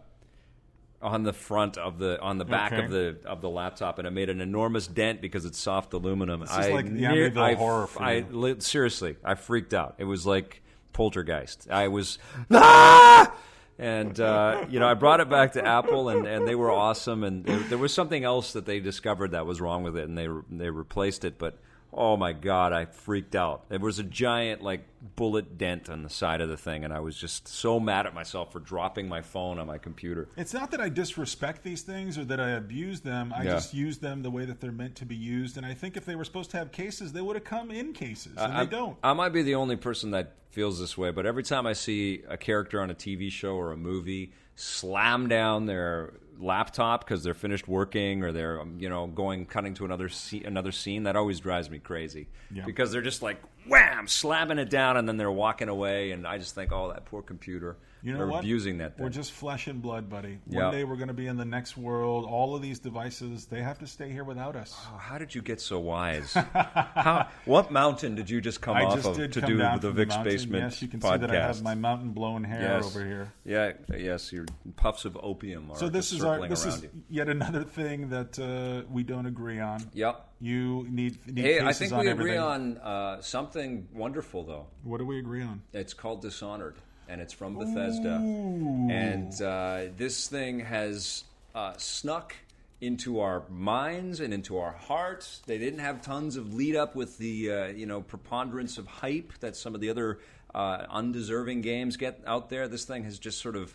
on 1.03 1.23
the 1.23 1.33
front 1.33 1.77
of 1.79 1.99
the 1.99 2.21
on 2.21 2.39
the 2.39 2.45
back 2.45 2.73
Okay. 2.73 2.85
of 2.85 2.91
the 2.91 3.17
of 3.27 3.41
the 3.41 3.51
laptop, 3.51 3.99
and 3.99 4.07
it 4.09 4.11
made 4.13 4.31
an 4.31 4.41
enormous 4.41 4.87
dent 4.87 5.21
because 5.21 5.45
it's 5.45 5.59
soft 5.59 5.93
aluminum. 5.93 6.43
is 6.43 6.51
I 6.51 6.71
like 6.73 6.87
the 6.87 7.03
Amityville 7.03 7.37
I- 7.39 7.55
horror 7.55 7.87
for 7.87 8.03
I 8.03 8.25
li- 8.31 8.57
seriously, 8.61 9.17
I 9.25 9.35
freaked 9.35 9.75
out. 9.75 9.97
It 9.99 10.05
was 10.05 10.27
like 10.27 10.63
poltergeist. 10.93 11.69
I 11.71 11.89
was 11.89 12.19
ah! 12.51 13.33
And 13.79 14.19
uh, 14.19 14.65
you 14.71 14.81
know, 14.81 14.89
I 14.89 14.95
brought 14.95 15.21
it 15.21 15.29
back 15.29 15.53
to 15.53 15.65
Apple, 15.67 16.09
and, 16.09 16.27
and 16.27 16.49
they 16.49 16.55
were 16.55 16.71
awesome. 16.73 17.23
And 17.25 17.45
there, 17.45 17.59
there 17.59 17.79
was 17.79 17.93
something 17.93 18.25
else 18.25 18.55
that 18.55 18.65
they 18.65 18.81
discovered 18.81 19.33
that 19.33 19.45
was 19.45 19.61
wrong 19.61 19.83
with 19.83 19.99
it, 19.99 20.09
and 20.09 20.17
they 20.17 20.29
they 20.51 20.71
replaced 20.71 21.27
it. 21.27 21.39
But 21.39 21.59
oh 21.93 22.17
my 22.17 22.33
god, 22.33 22.73
I 22.73 22.85
freaked 22.85 23.35
out. 23.35 23.69
There 23.69 23.79
was 23.79 23.99
a 23.99 24.03
giant 24.05 24.63
like 24.63 24.87
bullet 25.17 25.57
dent 25.57 25.89
on 25.89 26.03
the 26.03 26.11
side 26.11 26.41
of 26.41 26.49
the 26.49 26.57
thing, 26.57 26.85
and 26.85 26.93
I 26.93 27.01
was 27.01 27.17
just 27.17 27.47
so 27.49 27.79
mad 27.81 28.07
at 28.07 28.15
myself 28.15 28.53
for 28.53 28.61
dropping 28.61 29.09
my 29.09 29.23
phone 29.23 29.59
on 29.59 29.67
my 29.67 29.79
computer. 29.79 30.29
It's 30.37 30.53
not 30.53 30.71
that 30.73 30.81
I 30.81 30.89
disrespect 30.89 31.63
these 31.63 31.83
things 31.83 32.19
or 32.19 32.25
that 32.27 32.41
I 32.41 32.51
abuse 32.51 33.01
them. 33.01 33.33
I 33.35 33.45
Yeah. 33.45 33.53
just 33.55 33.73
use 33.73 33.99
them 33.99 34.23
the 34.23 34.31
way 34.31 34.45
that 34.45 34.61
they're 34.61 34.73
meant 34.73 34.97
to 34.97 35.07
be 35.07 35.17
used. 35.17 35.57
And 35.57 35.65
I 35.65 35.75
think 35.75 35.97
if 35.97 36.05
they 36.05 36.17
were 36.17 36.25
supposed 36.25 36.51
to 36.51 36.59
have 36.59 36.73
cases, 36.73 37.13
they 37.13 37.21
would 37.23 37.37
have 37.37 37.45
come 37.45 37.71
in 37.71 37.93
cases, 37.93 38.35
and 38.37 38.53
I, 38.53 38.65
they 38.65 38.71
don't. 38.71 38.97
I 39.03 39.13
might 39.13 39.31
be 39.31 39.43
the 39.43 39.55
only 39.55 39.77
person 39.77 40.11
that 40.11 40.33
feels 40.51 40.79
this 40.81 40.97
way, 40.99 41.11
but 41.11 41.25
every 41.27 41.43
time 41.43 41.67
I 41.67 41.73
see 41.75 42.23
a 42.29 42.37
character 42.37 42.81
on 42.81 42.91
a 42.91 42.95
TV 42.95 43.31
show 43.31 43.55
or 43.57 43.73
a 43.73 43.77
movie 43.77 44.33
slam 44.55 45.29
down 45.29 45.67
their 45.67 46.15
laptop 46.39 47.05
because 47.05 47.23
they're 47.23 47.35
finished 47.35 47.67
working 47.69 48.23
or 48.23 48.33
they're 48.33 48.61
um, 48.61 48.77
you 48.79 48.89
know 48.89 49.07
going 49.07 49.47
cutting 49.47 49.75
to 49.75 49.85
another 49.85 50.09
scene, 50.09 50.45
another 50.47 50.73
scene, 50.73 51.05
that 51.05 51.17
always 51.17 51.41
drives 51.41 51.71
me 51.71 51.79
crazy 51.79 52.29
Yeah. 52.51 52.65
because 52.65 52.93
they're 52.93 53.03
just 53.03 53.23
like 53.23 53.41
wham 53.69 54.09
slamming 54.09 54.59
it 54.59 54.71
down 54.71 54.97
and 54.97 55.09
then 55.09 55.17
they're 55.17 55.31
walking 55.31 55.69
away, 55.69 56.13
and 56.13 56.27
I 56.27 56.39
just 56.39 56.55
think, 56.55 56.73
oh, 56.73 56.93
that 56.93 57.05
poor 57.07 57.23
computer. 57.23 57.77
You 58.03 58.13
know 58.13 58.19
They're 58.19 58.27
what? 58.29 58.41
abusing 58.41 58.79
that 58.79 58.97
thing. 58.97 59.03
We're 59.03 59.11
just 59.11 59.33
flesh 59.33 59.67
and 59.67 59.83
blood, 59.83 60.09
buddy. 60.09 60.39
Yeah. 60.49 60.65
One 60.67 60.73
day 60.75 60.85
we're 60.85 60.95
going 60.95 61.09
to 61.09 61.15
be 61.15 61.27
in 61.27 61.37
the 61.37 61.45
next 61.45 61.77
world. 61.77 62.25
All 62.25 62.55
of 62.55 62.63
these 62.63 62.79
devices, 62.79 63.47
they 63.47 63.63
have 63.63 63.81
to 63.81 63.87
stay 63.89 64.13
here 64.13 64.23
without 64.23 64.55
us. 64.55 64.77
Oh, 64.95 64.97
how 64.97 65.19
did 65.19 65.35
you 65.35 65.43
get 65.43 65.61
so 65.61 65.81
wise? 65.81 66.33
how, 66.55 67.29
what 67.47 67.73
mountain 67.73 68.15
did 68.15 68.31
you 68.31 68.41
just 68.41 68.61
come 68.61 68.77
I 68.77 68.85
off 68.85 68.95
just 69.03 69.19
of 69.19 69.31
to 69.33 69.41
do 69.41 69.57
the 69.81 69.91
Vic's 69.91 70.11
mountain. 70.15 70.33
Basement 70.33 70.63
Yes, 70.65 70.83
you 70.83 70.87
can 70.89 71.01
podcast? 71.01 71.13
see 71.15 71.19
that 71.27 71.31
I 71.31 71.47
have 71.49 71.63
my 71.63 71.75
mountain 71.75 72.11
blown 72.11 72.45
hair 72.45 72.61
Yes. 72.77 72.87
over 72.87 73.05
here. 73.05 73.33
Yeah, 73.45 73.73
yes, 73.97 74.33
your 74.33 74.45
puffs 74.77 75.05
of 75.05 75.19
opium 75.21 75.73
are 75.73 75.77
So 75.77 75.89
this 75.89 76.13
is 76.13 76.23
our 76.23 76.47
this 76.47 76.65
is 76.65 76.83
you. 76.85 76.91
yet 77.11 77.29
another 77.29 77.65
thing 77.65 78.11
that 78.11 78.39
uh, 78.39 78.87
we 78.89 79.03
don't 79.03 79.27
agree 79.27 79.59
on. 79.59 79.83
Yep. 79.95 80.25
You 80.41 80.87
need, 80.91 81.27
need 81.27 81.45
Hey, 81.45 81.59
cases 81.61 81.67
I 81.67 81.73
think 81.73 82.03
we 82.03 82.09
agree 82.11 82.37
on 82.37 82.77
uh, 82.79 83.21
something 83.23 83.89
wonderful, 83.95 84.45
though. 84.45 84.67
What 84.83 84.99
do 84.99 85.07
we 85.07 85.19
agree 85.19 85.43
on? 85.43 85.63
It's 85.73 85.95
called 85.95 86.21
Dishonored, 86.21 86.77
and 87.09 87.21
it's 87.21 87.33
from 87.33 87.57
Bethesda. 87.57 88.21
Ooh. 88.23 88.89
And 88.91 89.41
uh, 89.41 89.85
this 89.97 90.29
thing 90.29 90.61
has 90.61 91.25
uh, 91.55 91.73
snuck 91.79 92.35
into 92.81 93.21
our 93.21 93.45
minds 93.49 94.21
and 94.21 94.35
into 94.35 94.59
our 94.59 94.73
hearts. 94.73 95.41
They 95.47 95.59
didn't 95.59 95.79
have 95.79 96.03
tons 96.03 96.37
of 96.37 96.53
lead 96.53 96.77
up 96.77 96.95
with 96.95 97.17
the 97.19 97.51
uh, 97.51 97.67
you 97.69 97.87
know 97.87 98.03
preponderance 98.03 98.77
of 98.77 98.87
hype 98.87 99.33
that 99.41 99.57
some 99.57 99.75
of 99.75 99.81
the 99.81 99.89
other 99.89 100.19
uh, 100.55 100.87
undeserving 100.91 101.63
games 101.63 101.97
get 101.97 102.21
out 102.27 102.51
there. 102.51 102.69
This 102.69 102.85
thing 102.85 103.05
has 103.05 103.19
just 103.19 103.41
sort 103.41 103.57
of 103.57 103.75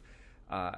uh, 0.49 0.73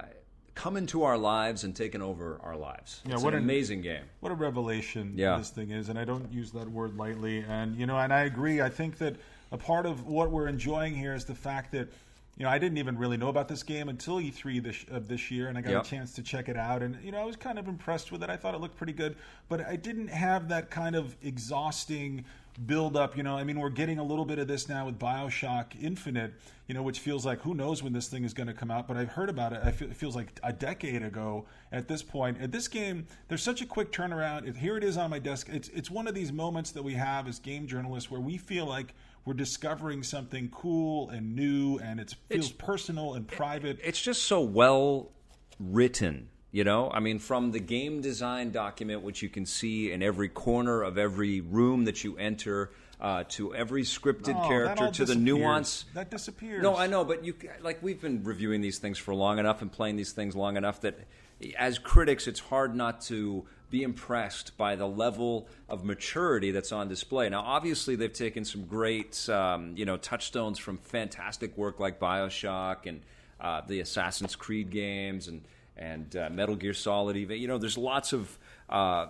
come 0.54 0.76
into 0.76 1.02
our 1.02 1.18
lives 1.18 1.64
and 1.64 1.74
taken 1.74 2.00
over 2.00 2.38
our 2.42 2.56
lives. 2.56 3.02
Yeah, 3.06 3.14
it's 3.14 3.22
what 3.24 3.32
an 3.34 3.38
an- 3.38 3.44
amazing 3.44 3.80
game. 3.82 4.04
what 4.20 4.30
a 4.30 4.34
revelation 4.36 5.12
Yeah. 5.16 5.36
this 5.36 5.50
thing 5.50 5.70
is 5.70 5.88
and 5.88 5.98
i 5.98 6.04
don't 6.04 6.32
use 6.32 6.52
that 6.52 6.68
word 6.70 6.96
lightly 6.96 7.44
and 7.48 7.76
you 7.76 7.86
know 7.86 7.98
and 7.98 8.12
i 8.12 8.20
agree 8.20 8.60
i 8.60 8.68
think 8.68 8.98
that 8.98 9.16
a 9.52 9.58
part 9.58 9.84
of 9.86 10.06
what 10.06 10.30
we're 10.30 10.46
enjoying 10.48 10.94
here 10.94 11.14
is 11.14 11.24
the 11.24 11.34
fact 11.34 11.72
that 11.72 11.88
you 12.36 12.44
know 12.44 12.50
i 12.50 12.58
didn't 12.58 12.78
even 12.78 12.96
really 12.96 13.16
know 13.16 13.28
about 13.28 13.48
this 13.48 13.62
game 13.64 13.88
until 13.88 14.16
e3 14.20 14.62
this, 14.62 14.84
of 14.90 15.08
this 15.08 15.30
year 15.30 15.48
and 15.48 15.58
i 15.58 15.60
got 15.60 15.70
Yep. 15.72 15.82
a 15.82 15.88
chance 15.88 16.12
to 16.14 16.22
check 16.22 16.48
it 16.48 16.56
out 16.56 16.82
and 16.82 16.96
you 17.02 17.10
know 17.12 17.18
i 17.20 17.24
was 17.24 17.36
kind 17.36 17.58
of 17.58 17.66
impressed 17.68 18.12
with 18.12 18.22
it 18.22 18.30
i 18.30 18.36
thought 18.36 18.54
it 18.54 18.60
looked 18.60 18.76
pretty 18.76 18.92
good 18.92 19.16
but 19.48 19.60
i 19.66 19.74
didn't 19.76 20.08
have 20.08 20.48
that 20.48 20.70
kind 20.70 20.94
of 20.94 21.16
exhausting 21.22 22.24
build 22.66 22.96
up 22.96 23.16
you 23.16 23.22
know 23.22 23.36
i 23.36 23.42
mean 23.42 23.58
we're 23.58 23.68
getting 23.68 23.98
a 23.98 24.04
little 24.04 24.24
bit 24.24 24.38
of 24.38 24.46
this 24.46 24.68
now 24.68 24.86
with 24.86 24.98
bioshock 24.98 25.66
infinite 25.80 26.32
you 26.68 26.74
know 26.74 26.82
which 26.82 27.00
feels 27.00 27.26
like 27.26 27.40
who 27.40 27.52
knows 27.52 27.82
when 27.82 27.92
this 27.92 28.06
thing 28.06 28.22
is 28.22 28.32
going 28.32 28.46
to 28.46 28.54
come 28.54 28.70
out 28.70 28.86
but 28.86 28.96
i've 28.96 29.08
heard 29.08 29.28
about 29.28 29.52
it 29.52 29.60
I 29.64 29.72
feel, 29.72 29.90
it 29.90 29.96
feels 29.96 30.14
like 30.14 30.38
a 30.42 30.52
decade 30.52 31.02
ago 31.02 31.46
at 31.72 31.88
this 31.88 32.02
point. 32.02 32.40
At 32.40 32.52
this 32.52 32.68
game 32.68 33.06
there's 33.28 33.42
such 33.42 33.60
a 33.60 33.66
quick 33.66 33.92
turnaround. 33.92 34.46
It- 34.46 34.56
here 34.56 34.76
it 34.76 34.84
is 34.84 34.96
on 34.96 35.10
my 35.10 35.18
desk. 35.18 35.48
It's 35.50 35.68
it's 35.70 35.90
one 35.90 36.06
of 36.06 36.14
these 36.14 36.32
moments 36.32 36.70
that 36.72 36.82
we 36.82 36.94
have 36.94 37.26
as 37.26 37.38
game 37.38 37.66
journalists 37.66 38.10
where 38.10 38.20
we 38.20 38.36
feel 38.36 38.66
like 38.66 38.94
we're 39.24 39.34
discovering 39.34 40.02
something 40.02 40.48
cool 40.50 41.08
and 41.10 41.34
new 41.34 41.78
and 41.78 41.98
it 41.98 42.14
feels 42.28 42.52
personal 42.52 43.14
and 43.14 43.26
private. 43.26 43.78
It's 43.82 44.00
just 44.00 44.24
so 44.24 44.40
well 44.40 45.12
written 45.58 46.28
you 46.54 46.62
know 46.62 46.88
i 46.90 47.00
mean 47.00 47.18
from 47.18 47.50
the 47.50 47.58
game 47.58 48.00
design 48.00 48.52
document 48.52 49.02
which 49.02 49.22
you 49.22 49.28
can 49.28 49.44
see 49.44 49.90
in 49.90 50.02
every 50.02 50.28
corner 50.28 50.82
of 50.82 50.96
every 50.96 51.40
room 51.40 51.84
that 51.84 52.04
you 52.04 52.16
enter 52.16 52.70
uh, 53.00 53.24
to 53.28 53.52
every 53.54 53.82
scripted 53.82 54.26
that 54.26 54.48
character 54.48 54.88
to 54.88 55.04
the 55.04 55.16
nuance. 55.16 55.84
That 55.94 56.10
disappears. 56.10 56.62
No 56.62 56.76
i 56.76 56.86
know 56.86 57.04
but 57.04 57.24
you 57.24 57.34
like 57.60 57.82
we've 57.82 58.00
been 58.00 58.22
reviewing 58.22 58.60
these 58.60 58.78
things 58.78 58.98
for 58.98 59.14
long 59.14 59.38
enough 59.38 59.62
and 59.62 59.70
playing 59.70 59.96
these 59.96 60.12
things 60.12 60.36
long 60.36 60.56
enough 60.56 60.80
that 60.82 61.00
as 61.58 61.78
critics 61.80 62.28
it's 62.28 62.40
hard 62.40 62.74
not 62.74 63.00
to 63.02 63.44
be 63.74 63.82
impressed 63.82 64.56
by 64.56 64.76
the 64.76 64.86
level 64.86 65.48
of 65.68 65.84
maturity 65.84 66.52
that's 66.52 66.70
on 66.70 66.86
display. 66.86 67.28
Now, 67.28 67.40
obviously, 67.40 67.96
they've 67.96 68.12
taken 68.12 68.44
some 68.44 68.66
great, 68.66 69.28
um, 69.28 69.72
you 69.76 69.84
know, 69.84 69.96
touchstones 69.96 70.60
from 70.60 70.76
fantastic 70.76 71.58
work 71.58 71.80
like 71.80 71.98
Bioshock 71.98 72.86
and 72.86 73.00
uh, 73.40 73.62
the 73.66 73.80
Assassin's 73.80 74.36
Creed 74.36 74.70
games 74.70 75.26
and 75.26 75.42
and 75.76 76.14
uh, 76.16 76.28
Metal 76.30 76.56
Gear 76.56 76.74
Solid. 76.74 77.16
Even 77.16 77.38
you 77.38 77.48
know, 77.48 77.58
there's 77.58 77.78
lots 77.78 78.12
of 78.12 78.38
uh, 78.68 79.06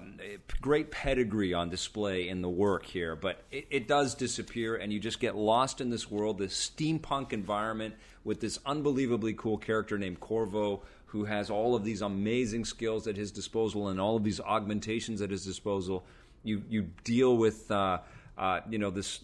great 0.61 0.91
pedigree 0.91 1.55
on 1.55 1.71
display 1.71 2.29
in 2.29 2.43
the 2.43 2.49
work 2.49 2.87
here, 2.87 3.17
but 3.17 3.43
it, 3.51 3.67
it 3.71 3.89
does 3.89 4.15
disappear, 4.15 4.77
and 4.77 4.93
you 4.93 4.99
just 4.99 5.21
get 5.21 5.37
lost 5.37 5.81
in 5.81 5.91
this 5.91 6.11
world, 6.11 6.39
this 6.39 6.71
steampunk 6.71 7.33
environment 7.33 7.95
with 8.25 8.41
this 8.41 8.59
unbelievably 8.65 9.35
cool 9.35 9.59
character 9.59 9.99
named 9.99 10.21
Corvo 10.21 10.83
who 11.15 11.25
has 11.25 11.49
all 11.49 11.77
of 11.77 11.85
these 11.85 12.03
amazing 12.03 12.65
skills 12.65 13.07
at 13.07 13.17
his 13.17 13.31
disposal 13.31 13.87
and 13.87 14.01
all 14.01 14.17
of 14.17 14.25
these 14.25 14.41
augmentations 14.41 15.23
at 15.23 15.31
his 15.31 15.45
disposal. 15.45 16.05
You 16.43 16.65
you 16.69 16.91
deal 17.05 17.37
with 17.37 17.71
uh, 17.71 17.99
uh, 18.37 18.61
you 18.69 18.79
know 18.79 18.91
this 18.91 19.21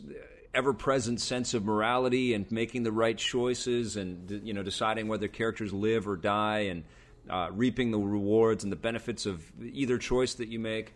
ever-present 0.54 1.20
sense 1.20 1.52
of 1.52 1.64
morality 1.64 2.34
and 2.34 2.48
making 2.52 2.84
the 2.84 2.92
right 2.92 3.18
choices 3.18 3.96
and 3.96 4.40
you 4.44 4.52
know 4.52 4.62
deciding 4.62 5.08
whether 5.08 5.26
characters 5.26 5.72
live 5.72 6.06
or 6.06 6.16
die 6.16 6.60
and 6.70 6.84
uh, 7.30 7.50
reaping 7.52 7.90
the 7.90 7.98
rewards 7.98 8.64
and 8.64 8.72
the 8.72 8.76
benefits 8.76 9.26
of 9.26 9.44
either 9.62 9.98
choice 9.98 10.34
that 10.34 10.48
you 10.48 10.58
make. 10.58 10.94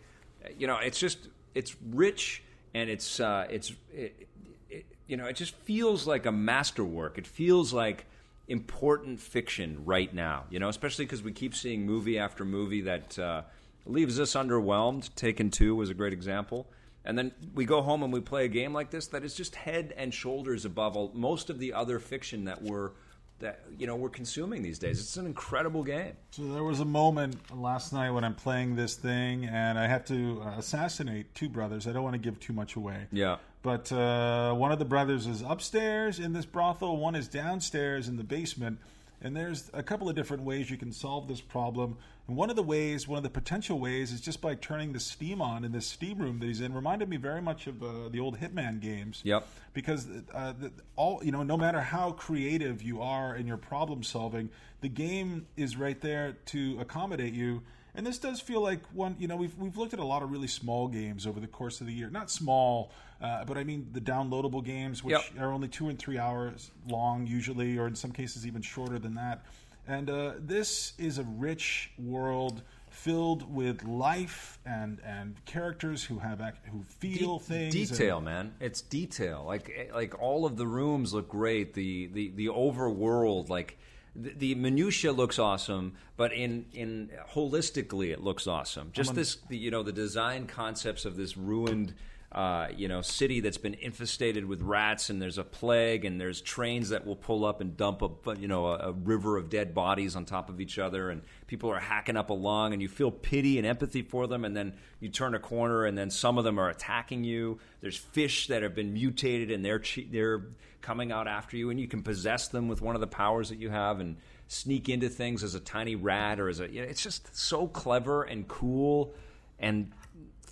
You 0.57 0.67
know, 0.67 0.77
it's 0.77 0.99
just 0.99 1.29
it's 1.53 1.75
rich 1.91 2.43
and 2.73 2.89
it's 2.89 3.19
uh, 3.19 3.47
it's 3.49 3.71
it, 3.93 4.27
it, 4.69 4.85
you 5.07 5.17
know 5.17 5.25
it 5.25 5.35
just 5.35 5.55
feels 5.55 6.05
like 6.05 6.25
a 6.25 6.31
masterwork. 6.31 7.17
It 7.17 7.25
feels 7.25 7.73
like 7.73 8.05
important 8.47 9.19
fiction 9.19 9.83
right 9.85 10.13
now. 10.13 10.43
You 10.49 10.59
know, 10.59 10.69
especially 10.69 11.05
because 11.05 11.23
we 11.23 11.31
keep 11.31 11.55
seeing 11.55 11.85
movie 11.85 12.19
after 12.19 12.45
movie 12.45 12.81
that 12.81 13.17
uh, 13.17 13.41
leaves 13.85 14.19
us 14.19 14.33
underwhelmed. 14.33 15.13
Taken 15.15 15.49
Two 15.49 15.75
was 15.75 15.89
a 15.89 15.93
great 15.93 16.13
example. 16.13 16.67
And 17.07 17.17
then 17.17 17.31
we 17.53 17.65
go 17.65 17.83
home 17.83 18.01
and 18.01 18.11
we 18.11 18.19
play 18.19 18.45
a 18.45 18.47
game 18.47 18.73
like 18.73 18.89
this 18.89 19.07
that 19.07 19.23
is 19.23 19.35
just 19.35 19.55
head 19.55 19.93
and 19.95 20.11
shoulders 20.11 20.65
above 20.65 20.97
all, 20.97 21.11
most 21.13 21.51
of 21.51 21.59
the 21.59 21.73
other 21.73 21.99
fiction 21.99 22.45
that 22.45 22.63
we're 22.63 22.91
that 23.39 23.59
you 23.77 23.87
know 23.87 23.95
we're 23.95 24.09
consuming 24.09 24.61
these 24.61 24.79
days. 24.79 24.99
It's 24.99 25.17
an 25.17 25.25
incredible 25.25 25.83
game. 25.83 26.13
So 26.31 26.43
there 26.53 26.63
was 26.63 26.79
a 26.79 26.85
moment 26.85 27.35
last 27.55 27.93
night 27.93 28.11
when 28.11 28.23
I'm 28.23 28.35
playing 28.35 28.75
this 28.75 28.95
thing, 28.95 29.45
and 29.45 29.77
I 29.77 29.87
have 29.87 30.05
to 30.05 30.41
uh, 30.41 30.57
assassinate 30.57 31.33
two 31.35 31.49
brothers. 31.49 31.87
I 31.87 31.91
don't 31.91 32.03
want 32.03 32.13
to 32.13 32.19
give 32.19 32.39
too 32.39 32.53
much 32.53 32.75
away. 32.75 33.07
Yeah. 33.11 33.37
But 33.61 33.91
uh, 33.91 34.53
one 34.53 34.71
of 34.71 34.79
the 34.79 34.85
brothers 34.85 35.25
is 35.25 35.41
upstairs 35.41 36.19
in 36.19 36.33
this 36.33 36.45
brothel, 36.45 36.97
one 36.97 37.15
is 37.15 37.27
downstairs 37.27 38.07
in 38.07 38.15
the 38.15 38.23
basement. 38.23 38.77
And 39.21 39.35
there's 39.35 39.69
a 39.73 39.81
couple 39.81 40.09
of 40.09 40.15
different 40.15 40.43
ways 40.43 40.69
you 40.69 40.77
can 40.77 40.91
solve 40.91 41.27
this 41.27 41.41
problem. 41.41 41.97
And 42.27 42.35
one 42.35 42.49
of 42.49 42.55
the 42.55 42.63
ways, 42.63 43.07
one 43.07 43.17
of 43.17 43.23
the 43.23 43.29
potential 43.29 43.79
ways, 43.79 44.11
is 44.11 44.21
just 44.21 44.41
by 44.41 44.55
turning 44.55 44.93
the 44.93 44.99
steam 44.99 45.41
on 45.41 45.63
in 45.63 45.71
this 45.71 45.87
steam 45.87 46.17
room 46.17 46.39
that 46.39 46.45
he's 46.47 46.61
in. 46.61 46.73
Reminded 46.73 47.07
me 47.09 47.17
very 47.17 47.41
much 47.41 47.67
of 47.67 47.81
uh, 47.81 48.09
the 48.09 48.19
old 48.19 48.39
Hitman 48.39 48.79
games. 48.79 49.21
Yep. 49.23 49.47
Because 49.73 50.07
uh, 50.33 50.53
the, 50.59 50.71
all 50.95 51.21
you 51.23 51.31
know, 51.31 51.43
no 51.43 51.57
matter 51.57 51.81
how 51.81 52.11
creative 52.11 52.81
you 52.81 53.01
are 53.01 53.35
in 53.35 53.47
your 53.47 53.57
problem 53.57 54.03
solving, 54.03 54.49
the 54.81 54.89
game 54.89 55.47
is 55.55 55.77
right 55.77 55.99
there 56.01 56.37
to 56.47 56.77
accommodate 56.79 57.33
you. 57.33 57.61
And 57.95 58.05
this 58.05 58.17
does 58.17 58.41
feel 58.41 58.61
like 58.61 58.81
one. 58.93 59.15
You 59.19 59.27
know, 59.27 59.37
we've 59.37 59.57
we've 59.57 59.77
looked 59.77 59.93
at 59.93 59.99
a 59.99 60.05
lot 60.05 60.21
of 60.21 60.31
really 60.31 60.47
small 60.47 60.87
games 60.87 61.25
over 61.25 61.39
the 61.39 61.47
course 61.47 61.79
of 61.79 61.87
the 61.87 61.93
year. 61.93 62.09
Not 62.09 62.29
small, 62.29 62.91
uh, 63.21 63.45
but 63.45 63.57
I 63.57 63.63
mean 63.63 63.87
the 63.93 64.01
downloadable 64.01 64.63
games, 64.63 65.03
which 65.03 65.13
Yep. 65.13 65.39
are 65.39 65.51
only 65.51 65.67
two 65.67 65.89
and 65.89 65.97
three 65.97 66.17
hours 66.17 66.71
long 66.87 67.25
usually, 67.27 67.77
or 67.77 67.87
in 67.87 67.95
some 67.95 68.11
cases 68.11 68.45
even 68.45 68.61
shorter 68.61 68.99
than 68.99 69.15
that. 69.15 69.45
And 69.87 70.09
uh, 70.09 70.33
this 70.39 70.93
is 70.97 71.17
a 71.19 71.23
rich 71.23 71.91
world 71.99 72.63
filled 72.89 73.53
with 73.53 73.83
life 73.83 74.57
and 74.65 74.99
and 75.05 75.35
characters 75.45 76.03
who 76.05 76.19
have 76.19 76.39
ac- 76.41 76.57
who 76.71 76.81
feel 76.83 77.37
De- 77.39 77.43
things. 77.43 77.75
and- 77.75 77.87
Detail, 77.89 78.21
man. 78.21 78.53
It's 78.59 78.81
detail. 78.81 79.43
Like 79.45 79.91
like 79.93 80.19
all 80.21 80.45
of 80.45 80.57
the 80.57 80.65
rooms 80.67 81.13
look 81.13 81.29
great. 81.29 81.73
The 81.73 82.07
the 82.07 82.29
the 82.35 82.47
overworld, 82.47 83.49
like 83.49 83.77
the, 84.15 84.31
the 84.33 84.55
minutia 84.55 85.11
looks 85.11 85.37
awesome, 85.37 85.93
but 86.17 86.31
in 86.33 86.65
in 86.73 87.11
holistically 87.33 88.11
it 88.11 88.21
looks 88.23 88.47
awesome. 88.47 88.89
Just 88.93 89.13
this, 89.13 89.35
the, 89.49 89.57
you 89.57 89.69
know, 89.71 89.83
the 89.83 89.91
design 89.93 90.47
concepts 90.47 91.05
of 91.05 91.15
this 91.17 91.37
ruined. 91.37 91.93
Uh, 92.35 92.67
you 92.75 92.89
know, 92.89 93.01
city 93.01 93.39
that's 93.39 93.57
been 93.57 93.75
infested 93.75 94.43
with 94.43 94.61
rats, 94.61 95.09
and 95.09 95.21
there's 95.21 95.37
a 95.37 95.43
plague, 95.45 96.03
and 96.03 96.19
there's 96.19 96.41
trains 96.41 96.89
that 96.89 97.07
will 97.07 97.15
pull 97.15 97.45
up 97.45 97.61
and 97.61 97.77
dump 97.77 98.01
a 98.01 98.09
you 98.37 98.49
know 98.49 98.65
a, 98.65 98.89
a 98.89 98.91
river 98.91 99.37
of 99.37 99.49
dead 99.49 99.73
bodies 99.73 100.17
on 100.17 100.25
top 100.25 100.49
of 100.49 100.59
each 100.59 100.77
other, 100.77 101.09
and 101.09 101.21
people 101.47 101.71
are 101.71 101.79
hacking 101.79 102.17
up 102.17 102.29
along, 102.31 102.73
and 102.73 102.81
you 102.81 102.89
feel 102.89 103.09
pity 103.09 103.57
and 103.57 103.65
empathy 103.65 104.01
for 104.01 104.27
them, 104.27 104.43
and 104.43 104.53
then 104.53 104.73
you 104.99 105.07
turn 105.07 105.33
a 105.33 105.39
corner, 105.39 105.85
and 105.85 105.97
then 105.97 106.09
some 106.09 106.37
of 106.37 106.43
them 106.43 106.59
are 106.59 106.69
attacking 106.69 107.23
you. 107.23 107.57
There's 107.79 107.95
fish 107.95 108.47
that 108.47 108.63
have 108.63 108.75
been 108.75 108.91
mutated, 108.91 109.49
and 109.49 109.63
they're 109.63 109.79
che- 109.79 110.09
they're 110.11 110.47
coming 110.81 111.13
out 111.13 111.29
after 111.29 111.55
you, 111.55 111.69
and 111.69 111.79
you 111.79 111.87
can 111.87 112.03
possess 112.03 112.49
them 112.49 112.67
with 112.67 112.81
one 112.81 112.95
of 112.95 113.01
the 113.01 113.07
powers 113.07 113.47
that 113.47 113.59
you 113.59 113.69
have, 113.69 114.01
and 114.01 114.17
sneak 114.49 114.89
into 114.89 115.07
things 115.07 115.41
as 115.41 115.55
a 115.55 115.61
tiny 115.61 115.95
rat 115.95 116.41
or 116.41 116.49
as 116.49 116.59
a. 116.59 116.69
You 116.69 116.81
know, 116.81 116.87
it's 116.89 117.01
just 117.01 117.33
so 117.33 117.65
clever 117.65 118.23
and 118.23 118.45
cool, 118.45 119.13
and 119.57 119.93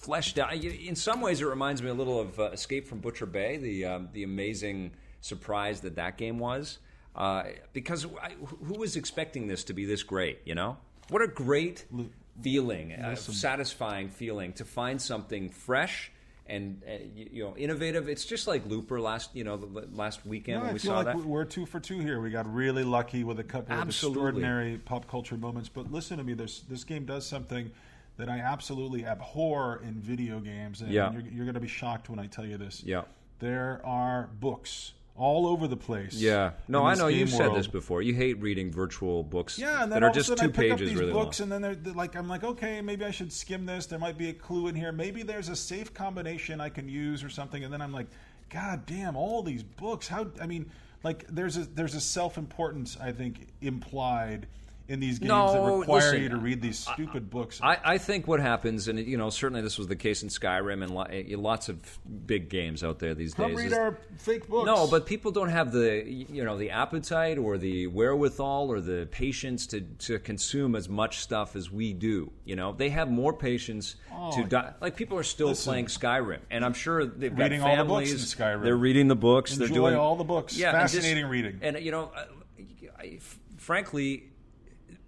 fleshed 0.03 0.37
out. 0.37 0.53
In 0.53 0.95
some 0.95 1.21
ways, 1.21 1.41
it 1.41 1.45
reminds 1.45 1.81
me 1.81 1.89
a 1.89 1.93
little 1.93 2.19
of 2.19 2.39
uh, 2.39 2.43
Escape 2.51 2.87
from 2.87 2.99
Butcher 2.99 3.25
Bay, 3.25 3.57
the 3.57 3.85
um, 3.85 4.09
the 4.13 4.23
amazing 4.23 4.91
surprise 5.21 5.81
that 5.81 5.95
that 5.95 6.17
game 6.17 6.37
was. 6.37 6.79
Uh, 7.15 7.43
because 7.73 8.05
I, 8.21 8.31
who 8.65 8.73
was 8.73 8.95
expecting 8.95 9.47
this 9.47 9.63
to 9.65 9.73
be 9.73 9.85
this 9.85 10.03
great? 10.03 10.39
You 10.45 10.55
know, 10.55 10.77
what 11.09 11.21
a 11.21 11.27
great 11.27 11.85
feeling, 12.41 12.91
a 12.91 13.15
satisfying 13.15 14.09
feeling 14.09 14.53
to 14.53 14.65
find 14.65 15.01
something 15.01 15.49
fresh 15.49 16.11
and 16.45 16.81
uh, 16.87 16.97
you, 17.15 17.43
know 17.43 17.55
innovative. 17.55 18.09
It's 18.09 18.25
just 18.25 18.47
like 18.47 18.65
Looper 18.65 18.99
last 18.99 19.29
you 19.33 19.43
know 19.43 19.55
last 19.93 20.25
weekend 20.25 20.57
No, 20.57 20.61
when 20.61 20.69
I 20.71 20.73
we 20.73 20.79
feel 20.79 20.91
saw 20.91 20.97
like 20.97 21.05
that. 21.05 21.17
we're 21.17 21.45
two 21.45 21.65
for 21.65 21.79
two 21.79 21.99
here. 21.99 22.19
We 22.19 22.31
got 22.31 22.51
really 22.51 22.83
lucky 22.83 23.23
with 23.23 23.39
a 23.39 23.43
couple 23.43 23.73
Absolutely. 23.73 24.21
of 24.21 24.27
extraordinary 24.27 24.77
pop 24.79 25.07
culture 25.07 25.37
moments. 25.37 25.69
But 25.69 25.91
listen 25.91 26.17
to 26.17 26.23
me, 26.23 26.33
this 26.33 26.61
this 26.61 26.83
game 26.83 27.05
does 27.05 27.25
something 27.25 27.71
that 28.17 28.29
I 28.29 28.39
absolutely 28.39 29.05
abhor 29.05 29.81
in 29.83 29.95
video 29.95 30.39
games, 30.39 30.81
and 30.81 30.91
Yeah. 30.91 31.11
you're, 31.11 31.21
you're 31.23 31.45
going 31.45 31.55
to 31.55 31.59
be 31.59 31.67
shocked 31.67 32.09
when 32.09 32.19
I 32.19 32.27
tell 32.27 32.45
you 32.45 32.57
this. 32.57 32.83
Yeah. 32.85 33.03
there 33.39 33.81
are 33.83 34.29
books 34.39 34.93
all 35.15 35.45
over 35.45 35.67
the 35.67 35.77
place. 35.77 36.13
Yeah, 36.13 36.51
no, 36.67 36.85
I 36.85 36.95
know 36.95 37.07
you've 37.07 37.29
said 37.29 37.53
this 37.53 37.67
before. 37.67 38.01
You 38.01 38.13
hate 38.15 38.39
reading 38.41 38.71
virtual 38.71 39.21
books 39.23 39.59
Yeah, 39.59 39.83
and 39.83 39.91
then 39.91 40.01
that 40.01 40.03
are 40.03 40.11
just 40.11 40.29
two 40.37 40.45
I 40.45 40.47
pick 40.47 40.55
pages 40.55 40.71
up 40.73 40.79
these 40.79 40.95
really 40.95 41.13
books, 41.13 41.39
long. 41.39 41.45
and 41.45 41.51
then 41.51 41.61
they're, 41.61 41.75
they're 41.75 41.93
like, 41.93 42.15
I'm 42.15 42.27
like, 42.27 42.43
okay, 42.43 42.81
maybe 42.81 43.05
I 43.05 43.11
should 43.11 43.31
skim 43.31 43.65
this. 43.65 43.85
There 43.85 43.99
might 43.99 44.17
be 44.17 44.29
a 44.29 44.33
clue 44.33 44.67
in 44.67 44.75
here. 44.75 44.91
Maybe 44.91 45.21
there's 45.21 45.49
a 45.49 45.55
safe 45.55 45.93
combination 45.93 46.59
I 46.61 46.69
can 46.69 46.87
use 46.89 47.23
or 47.23 47.29
something. 47.29 47.63
And 47.63 47.71
then 47.71 47.81
I'm 47.81 47.91
like, 47.91 48.07
God 48.49 48.85
damn, 48.87 49.15
all 49.15 49.43
these 49.43 49.61
books. 49.63 50.07
How? 50.07 50.27
I 50.41 50.47
mean, 50.47 50.69
like, 51.03 51.25
there's 51.27 51.57
a 51.57 51.65
there's 51.65 51.93
a 51.95 52.01
self 52.01 52.37
importance 52.39 52.97
I 52.99 53.11
think 53.11 53.47
implied 53.61 54.47
in 54.89 54.99
these 54.99 55.17
games 55.17 55.29
that 55.29 55.35
No, 55.35 55.77
require 55.77 55.95
listen, 56.01 56.21
you 56.23 56.29
to 56.29 56.37
read 56.37 56.61
these 56.61 56.77
stupid 56.77 57.29
books. 57.29 57.59
I, 57.63 57.77
I 57.85 57.97
think 57.97 58.27
what 58.27 58.41
happens, 58.41 58.89
and 58.89 58.99
you 58.99 59.15
know, 59.17 59.29
certainly 59.29 59.61
this 59.61 59.77
was 59.77 59.87
the 59.87 59.95
case 59.95 60.23
in 60.23 60.29
Skyrim 60.29 60.83
and 60.83 60.93
lo- 60.93 61.03
eh, 61.03 61.23
lots 61.37 61.69
of 61.69 61.77
big 62.25 62.49
games 62.49 62.83
out 62.83 62.99
there 62.99 63.13
these 63.15 63.33
Come 63.33 63.51
days. 63.51 63.57
read 63.57 63.67
is- 63.67 63.73
our 63.77 63.97
fake 64.17 64.47
books. 64.49 64.65
no, 64.65 64.85
but 64.87 65.05
people 65.05 65.31
don't 65.31 65.47
have 65.49 65.71
the 65.71 66.03
you 66.05 66.43
know 66.43 66.57
the 66.57 66.71
appetite 66.71 67.37
or 67.37 67.57
the 67.57 67.87
wherewithal 67.87 68.69
or 68.69 68.81
the 68.81 69.07
patience 69.09 69.67
to, 69.67 69.81
to 69.99 70.19
consume 70.19 70.75
as 70.75 70.89
much 70.89 71.19
stuff 71.19 71.55
as 71.55 71.71
we 71.71 71.93
do. 71.93 72.31
You 72.43 72.57
know, 72.57 72.73
they 72.73 72.89
have 72.89 73.09
more 73.09 73.31
patience 73.33 73.95
to 74.35 74.43
di- 74.43 74.73
like 74.81 74.97
people 74.97 75.17
are 75.17 75.23
still 75.23 75.47
Oh. 75.47 75.49
Listen. 75.51 75.71
playing 75.71 75.85
Skyrim, 75.85 76.39
and 76.51 76.65
I'm 76.65 76.73
sure 76.73 77.05
they've 77.05 77.31
Reading 77.37 77.61
got 77.61 77.69
all 77.69 77.77
the 77.77 77.83
books 77.85 78.09
families. 78.09 78.33
in 78.37 78.39
Skyrim. 78.39 78.63
They're 78.63 78.75
reading 78.75 79.07
the 79.07 79.15
books. 79.15 79.55
they're 79.55 79.67
doing 79.69 79.95
all 79.95 80.17
the 80.17 80.23
books. 80.25 80.57
Yeah, 80.57 80.71
and 80.71 80.79
just- 80.81 80.95
Fascinating 80.95 81.27
reading. 81.27 81.59
And 81.61 81.79
you 81.79 81.91
know, 81.91 82.11
I, 82.13 82.25
I- 83.01 83.19
frankly, 83.57 84.29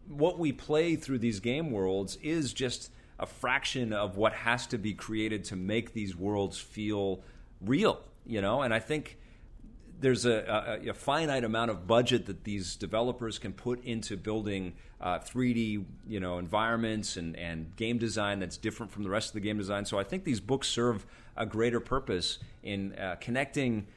what 0.08 0.40
we 0.40 0.52
play 0.52 0.96
through 0.96 1.20
these 1.20 1.40
game 1.40 1.72
worlds 1.72 2.18
is 2.22 2.54
just 2.54 2.92
a 3.20 3.26
fraction 3.26 3.94
of 3.94 4.18
what 4.18 4.34
has 4.34 4.68
to 4.68 4.78
be 4.78 4.94
created 4.94 5.44
to 5.46 5.56
make 5.56 5.94
these 5.94 6.16
worlds 6.16 6.58
feel 6.58 7.22
real, 7.62 8.02
you 8.26 8.42
know? 8.42 8.62
And 8.62 8.74
I 8.74 8.80
think 8.80 9.18
there's 10.00 10.26
a, 10.26 10.80
a, 10.86 10.90
a 10.90 10.94
finite 10.94 11.44
amount 11.44 11.72
of 11.72 11.88
budget 11.88 12.26
that 12.26 12.44
these 12.44 12.76
developers 12.76 13.40
can 13.40 13.54
put 13.54 13.84
into 13.86 14.18
building 14.18 14.74
uh, 15.00 15.20
3D, 15.20 15.86
you 16.08 16.20
know, 16.20 16.38
environments 16.38 17.16
and, 17.16 17.38
and 17.38 17.76
game 17.76 17.98
design 17.98 18.40
that's 18.40 18.58
different 18.58 18.92
from 18.92 19.04
the 19.04 19.10
rest 19.10 19.30
of 19.30 19.34
the 19.34 19.40
game 19.40 19.58
design. 19.58 19.86
So 19.86 19.98
I 19.98 20.04
think 20.04 20.24
these 20.24 20.40
books 20.40 20.68
serve 20.68 21.06
a 21.38 21.46
greater 21.46 21.80
purpose 21.80 22.40
in 22.64 22.94
uh, 22.96 23.16
connecting 23.20 23.88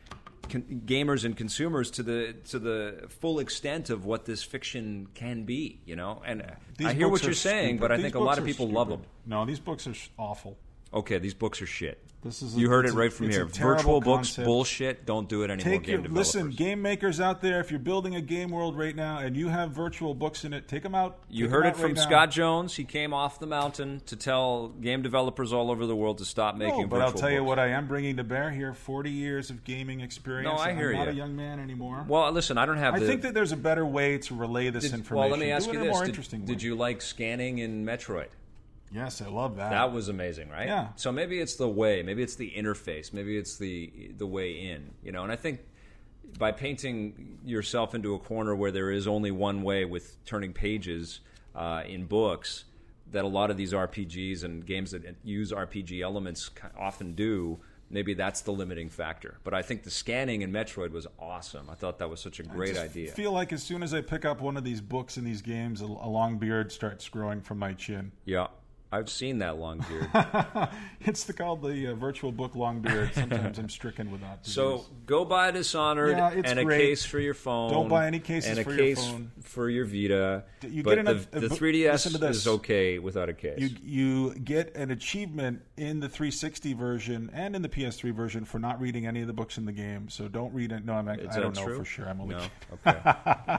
con- 0.48 0.82
gamers 0.86 1.24
and 1.24 1.36
consumers 1.36 1.90
to 1.92 2.02
the 2.02 2.34
to 2.46 2.58
the 2.58 3.06
full 3.20 3.38
extent 3.38 3.90
of 3.90 4.04
what 4.04 4.24
this 4.24 4.42
fiction 4.42 5.08
can 5.14 5.44
be. 5.44 5.80
You 5.84 5.96
know, 5.96 6.22
and 6.24 6.42
These 6.76 6.86
I 6.88 6.92
hear 6.94 7.08
what 7.08 7.22
you're 7.22 7.30
are 7.32 7.34
saying, 7.34 7.76
stupid. 7.76 7.80
but 7.80 7.92
I 7.92 8.00
think 8.00 8.14
a 8.14 8.18
lot 8.20 8.38
of 8.38 8.44
people 8.44 8.68
love 8.68 8.88
them. 8.88 9.02
No, 9.26 9.44
these 9.46 9.60
books 9.60 9.86
are 9.86 9.94
awful. 10.18 10.58
Okay, 10.92 11.18
these 11.18 11.34
books 11.34 11.60
are 11.60 11.66
shit. 11.66 12.02
This 12.24 12.42
is 12.42 12.56
a- 12.56 12.58
you 12.58 12.68
heard 12.68 12.84
it 12.86 12.94
right 12.94 13.12
from 13.12 13.28
a 13.28 13.30
here. 13.30 13.44
Virtual 13.44 14.00
books, 14.00 14.28
concept. 14.30 14.46
bullshit. 14.46 15.06
Don't 15.06 15.28
do 15.28 15.42
it 15.42 15.50
anymore. 15.50 15.72
Take 15.72 15.82
game 15.84 15.92
your 15.92 16.02
developers. 16.02 16.34
listen, 16.34 16.50
game 16.50 16.82
makers 16.82 17.20
out 17.20 17.40
there. 17.42 17.60
If 17.60 17.70
you're 17.70 17.78
building 17.78 18.16
a 18.16 18.20
game 18.20 18.50
world 18.50 18.76
right 18.76 18.96
now 18.96 19.18
and 19.18 19.36
you 19.36 19.48
have 19.48 19.70
virtual 19.70 20.14
books 20.14 20.44
in 20.44 20.52
it, 20.52 20.66
take 20.66 20.82
them 20.82 20.96
out. 20.96 21.18
You 21.30 21.48
heard 21.48 21.66
it 21.66 21.76
from 21.76 21.90
right 21.92 21.94
now. 21.96 22.02
Scott 22.02 22.30
Jones. 22.32 22.74
He 22.74 22.82
came 22.84 23.14
off 23.14 23.38
the 23.38 23.46
mountain 23.46 24.02
to 24.06 24.16
tell 24.16 24.68
game 24.68 25.02
developers 25.02 25.52
all 25.52 25.70
over 25.70 25.86
the 25.86 25.94
world 25.94 26.18
to 26.18 26.24
stop 26.24 26.56
making 26.56 26.80
No, 26.82 26.86
but 26.88 27.02
I'll 27.02 27.12
tell 27.12 27.30
you 27.30 27.44
what 27.44 27.60
I 27.60 27.68
am 27.68 27.86
bringing 27.86 28.16
to 28.16 28.24
bear 28.24 28.50
here: 28.50 28.74
forty 28.74 29.10
years 29.12 29.50
of 29.50 29.62
gaming 29.62 30.00
experience. 30.00 30.50
No, 30.52 30.60
I 30.60 30.70
I'm 30.70 30.76
hear 30.76 30.92
not 30.94 31.06
a 31.08 31.14
young 31.14 31.36
man 31.36 31.60
anymore. 31.60 32.04
Well, 32.08 32.32
listen, 32.32 32.58
I 32.58 32.66
don't 32.66 32.78
have 32.78 32.94
I 32.94 32.98
the. 32.98 33.06
think 33.06 33.22
that 33.22 33.34
there's 33.34 33.52
a 33.52 33.56
better 33.56 33.86
way 33.86 34.18
to 34.18 34.34
relay 34.34 34.70
this 34.70 34.84
did- 34.84 34.94
information. 34.94 35.20
well, 35.20 35.30
let 35.30 35.38
me 35.38 35.52
ask 35.52 35.70
Do 35.70 35.78
you 35.78 35.84
this: 35.84 36.28
did, 36.28 36.46
did 36.46 36.62
you 36.62 36.74
like 36.74 37.00
scanning 37.00 37.58
in 37.58 37.84
Metroid? 37.86 38.26
Yes, 38.90 39.20
I 39.20 39.28
love 39.28 39.56
that. 39.56 39.70
That 39.70 39.92
was 39.92 40.08
amazing, 40.08 40.48
right? 40.48 40.66
Yeah. 40.66 40.88
So 40.96 41.12
maybe 41.12 41.40
it's 41.40 41.56
the 41.56 41.68
way, 41.68 42.02
maybe 42.02 42.22
it's 42.22 42.36
the 42.36 42.50
interface, 42.50 43.12
maybe 43.12 43.36
it's 43.36 43.56
the 43.56 44.12
the 44.16 44.26
way 44.26 44.52
in, 44.52 44.94
you 45.02 45.12
know. 45.12 45.22
And 45.22 45.32
I 45.32 45.36
think 45.36 45.60
by 46.38 46.52
painting 46.52 47.38
yourself 47.44 47.94
into 47.94 48.14
a 48.14 48.18
corner 48.18 48.54
where 48.54 48.70
there 48.70 48.90
is 48.90 49.06
only 49.06 49.30
one 49.30 49.62
way 49.62 49.84
with 49.84 50.22
turning 50.24 50.52
pages 50.52 51.20
uh, 51.54 51.82
in 51.86 52.06
books, 52.06 52.64
that 53.10 53.24
a 53.24 53.28
lot 53.28 53.50
of 53.50 53.56
these 53.56 53.72
RPGs 53.72 54.44
and 54.44 54.64
games 54.64 54.90
that 54.90 55.02
use 55.24 55.52
RPG 55.52 56.02
elements 56.02 56.50
often 56.78 57.14
do. 57.14 57.58
Maybe 57.90 58.12
that's 58.12 58.42
the 58.42 58.52
limiting 58.52 58.90
factor. 58.90 59.38
But 59.44 59.54
I 59.54 59.62
think 59.62 59.82
the 59.82 59.90
scanning 59.90 60.42
in 60.42 60.52
Metroid 60.52 60.90
was 60.90 61.06
awesome. 61.18 61.70
I 61.70 61.74
thought 61.74 61.98
that 62.00 62.10
was 62.10 62.20
such 62.20 62.38
a 62.38 62.42
great 62.42 62.74
just 62.74 62.82
idea. 62.82 63.10
feel 63.12 63.32
like 63.32 63.50
as 63.50 63.62
soon 63.62 63.82
as 63.82 63.94
I 63.94 64.02
pick 64.02 64.26
up 64.26 64.42
one 64.42 64.58
of 64.58 64.64
these 64.64 64.82
books 64.82 65.16
in 65.16 65.24
these 65.24 65.40
games, 65.40 65.80
a 65.80 65.86
long 65.86 66.36
beard 66.36 66.70
starts 66.70 67.08
growing 67.08 67.40
from 67.40 67.58
my 67.58 67.72
chin. 67.72 68.12
yeah, 68.26 68.48
I've 68.90 69.10
seen 69.10 69.38
that 69.38 69.58
long 69.58 69.84
beard. 69.88 70.08
It's 71.00 71.24
the, 71.24 71.32
called 71.32 71.62
the 71.62 71.92
uh, 71.92 71.94
virtual 71.94 72.32
book 72.32 72.54
long 72.56 72.80
beard. 72.80 73.14
Sometimes 73.14 73.58
I'm 73.58 73.68
stricken 73.68 74.10
with 74.10 74.20
that. 74.20 74.44
So 74.44 74.84
go 75.06 75.24
buy 75.24 75.52
Dishonored 75.52 76.16
Yeah, 76.18 76.30
and 76.44 76.58
a 76.58 76.64
case 76.66 77.04
for 77.04 77.20
your 77.20 77.34
phone. 77.34 77.70
Don't 77.70 77.88
buy 77.88 78.06
any 78.06 78.18
cases 78.18 78.50
and 78.50 78.58
a 78.58 78.64
for 78.64 78.74
your 78.74 78.96
phone. 78.96 79.30
for 79.42 79.70
your 79.70 79.84
Vita. 79.84 80.44
You 80.68 80.82
but 80.82 80.96
get 80.96 81.04
the, 81.04 81.10
an- 81.12 81.44
a- 81.44 81.48
the 81.48 81.54
3DS 81.54 82.10
to 82.12 82.18
this. 82.18 82.38
is 82.38 82.48
okay 82.48 82.98
without 82.98 83.28
a 83.28 83.32
case. 83.32 83.58
you 83.58 83.70
you 83.82 84.34
get 84.34 84.74
an 84.74 84.90
achievement 84.90 85.62
in 85.76 86.00
the 86.00 86.08
360 86.08 86.72
version 86.74 87.30
and 87.32 87.54
in 87.54 87.62
the 87.62 87.68
PS3 87.68 88.12
version 88.12 88.44
for 88.44 88.58
not 88.58 88.80
reading 88.80 89.06
any 89.06 89.20
of 89.20 89.28
the 89.28 89.32
books 89.32 89.56
in 89.56 89.64
the 89.64 89.72
game. 89.72 90.08
So 90.08 90.26
don't 90.28 90.52
read 90.52 90.72
it. 90.72 90.84
No, 90.84 90.94
I'm, 90.94 91.08
I 91.08 91.14
don't 91.16 91.54
know 91.56 91.64
true? 91.64 91.78
for 91.78 91.84
sure. 91.84 92.08
I'm 92.08 92.20
only 92.20 92.34
no. 92.34 92.42
Okay. 92.86 92.98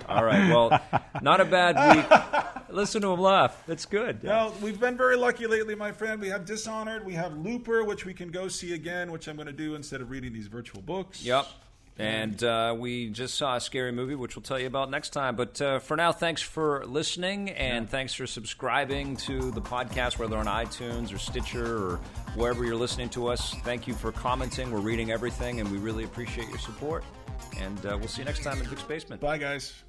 All 0.08 0.26
right. 0.26 0.50
Well, 0.50 0.82
not 1.22 1.40
a 1.40 1.46
bad 1.46 1.96
week. 1.96 2.59
Listen 2.72 3.02
to 3.02 3.12
him 3.12 3.20
laugh. 3.20 3.64
That's 3.68 3.86
good. 3.86 4.24
Well, 4.24 4.54
we've 4.62 4.80
been 4.80 4.98
very 4.98 5.18
lucky 5.18 5.48
lately, 5.48 5.76
my 5.76 5.92
friend. 5.92 6.22
We 6.22 6.30
have 6.30 6.46
Dishonored, 6.46 7.06
we 7.06 7.14
have 7.14 7.38
Looper, 7.38 7.84
which 7.84 8.06
we 8.06 8.14
can 8.14 8.30
go 8.30 8.48
see 8.48 8.74
again, 8.74 9.12
which 9.12 9.28
I'm 9.28 9.36
going 9.36 9.48
to 9.48 9.54
do 9.54 9.76
instead 9.76 10.02
of 10.02 10.10
reading 10.10 10.34
these 10.34 10.48
virtual 10.48 10.82
books. 10.82 11.24
Yep. 11.24 11.48
And 12.00 12.42
uh, 12.46 12.76
we 12.80 13.10
just 13.10 13.36
saw 13.36 13.58
a 13.58 13.60
scary 13.60 13.92
movie, 13.92 14.16
which 14.16 14.38
we'll 14.38 14.44
tell 14.44 14.58
you 14.58 14.68
about 14.68 14.90
next 14.90 15.10
time. 15.10 15.36
But 15.36 15.62
uh, 15.62 15.80
for 15.80 15.98
now, 15.98 16.14
thanks 16.14 16.42
for 16.42 16.86
listening 16.86 17.50
and 17.50 17.90
thanks 17.90 18.14
for 18.14 18.26
subscribing 18.26 19.18
to 19.18 19.52
the 19.52 19.60
podcast, 19.60 20.18
whether 20.18 20.38
on 20.38 20.46
iTunes 20.46 21.14
or 21.14 21.18
Stitcher 21.18 21.78
or 21.78 21.96
wherever 22.36 22.64
you're 22.64 22.78
listening 22.78 23.10
to 23.10 23.28
us. 23.28 23.54
Thank 23.66 23.86
you 23.86 23.94
for 23.94 24.14
commenting. 24.14 24.72
We're 24.72 24.80
reading 24.80 25.12
everything, 25.12 25.60
and 25.60 25.70
we 25.70 25.78
really 25.78 26.06
appreciate 26.06 26.48
your 26.48 26.60
support. 26.60 27.04
And 27.60 27.86
uh, 27.86 27.98
we'll 28.00 28.08
see 28.08 28.22
you 28.22 28.26
next 28.26 28.44
time 28.44 28.62
in 28.62 28.68
Vic's 28.68 28.84
Basement. 28.84 29.20
Bye, 29.20 29.38
guys. 29.38 29.84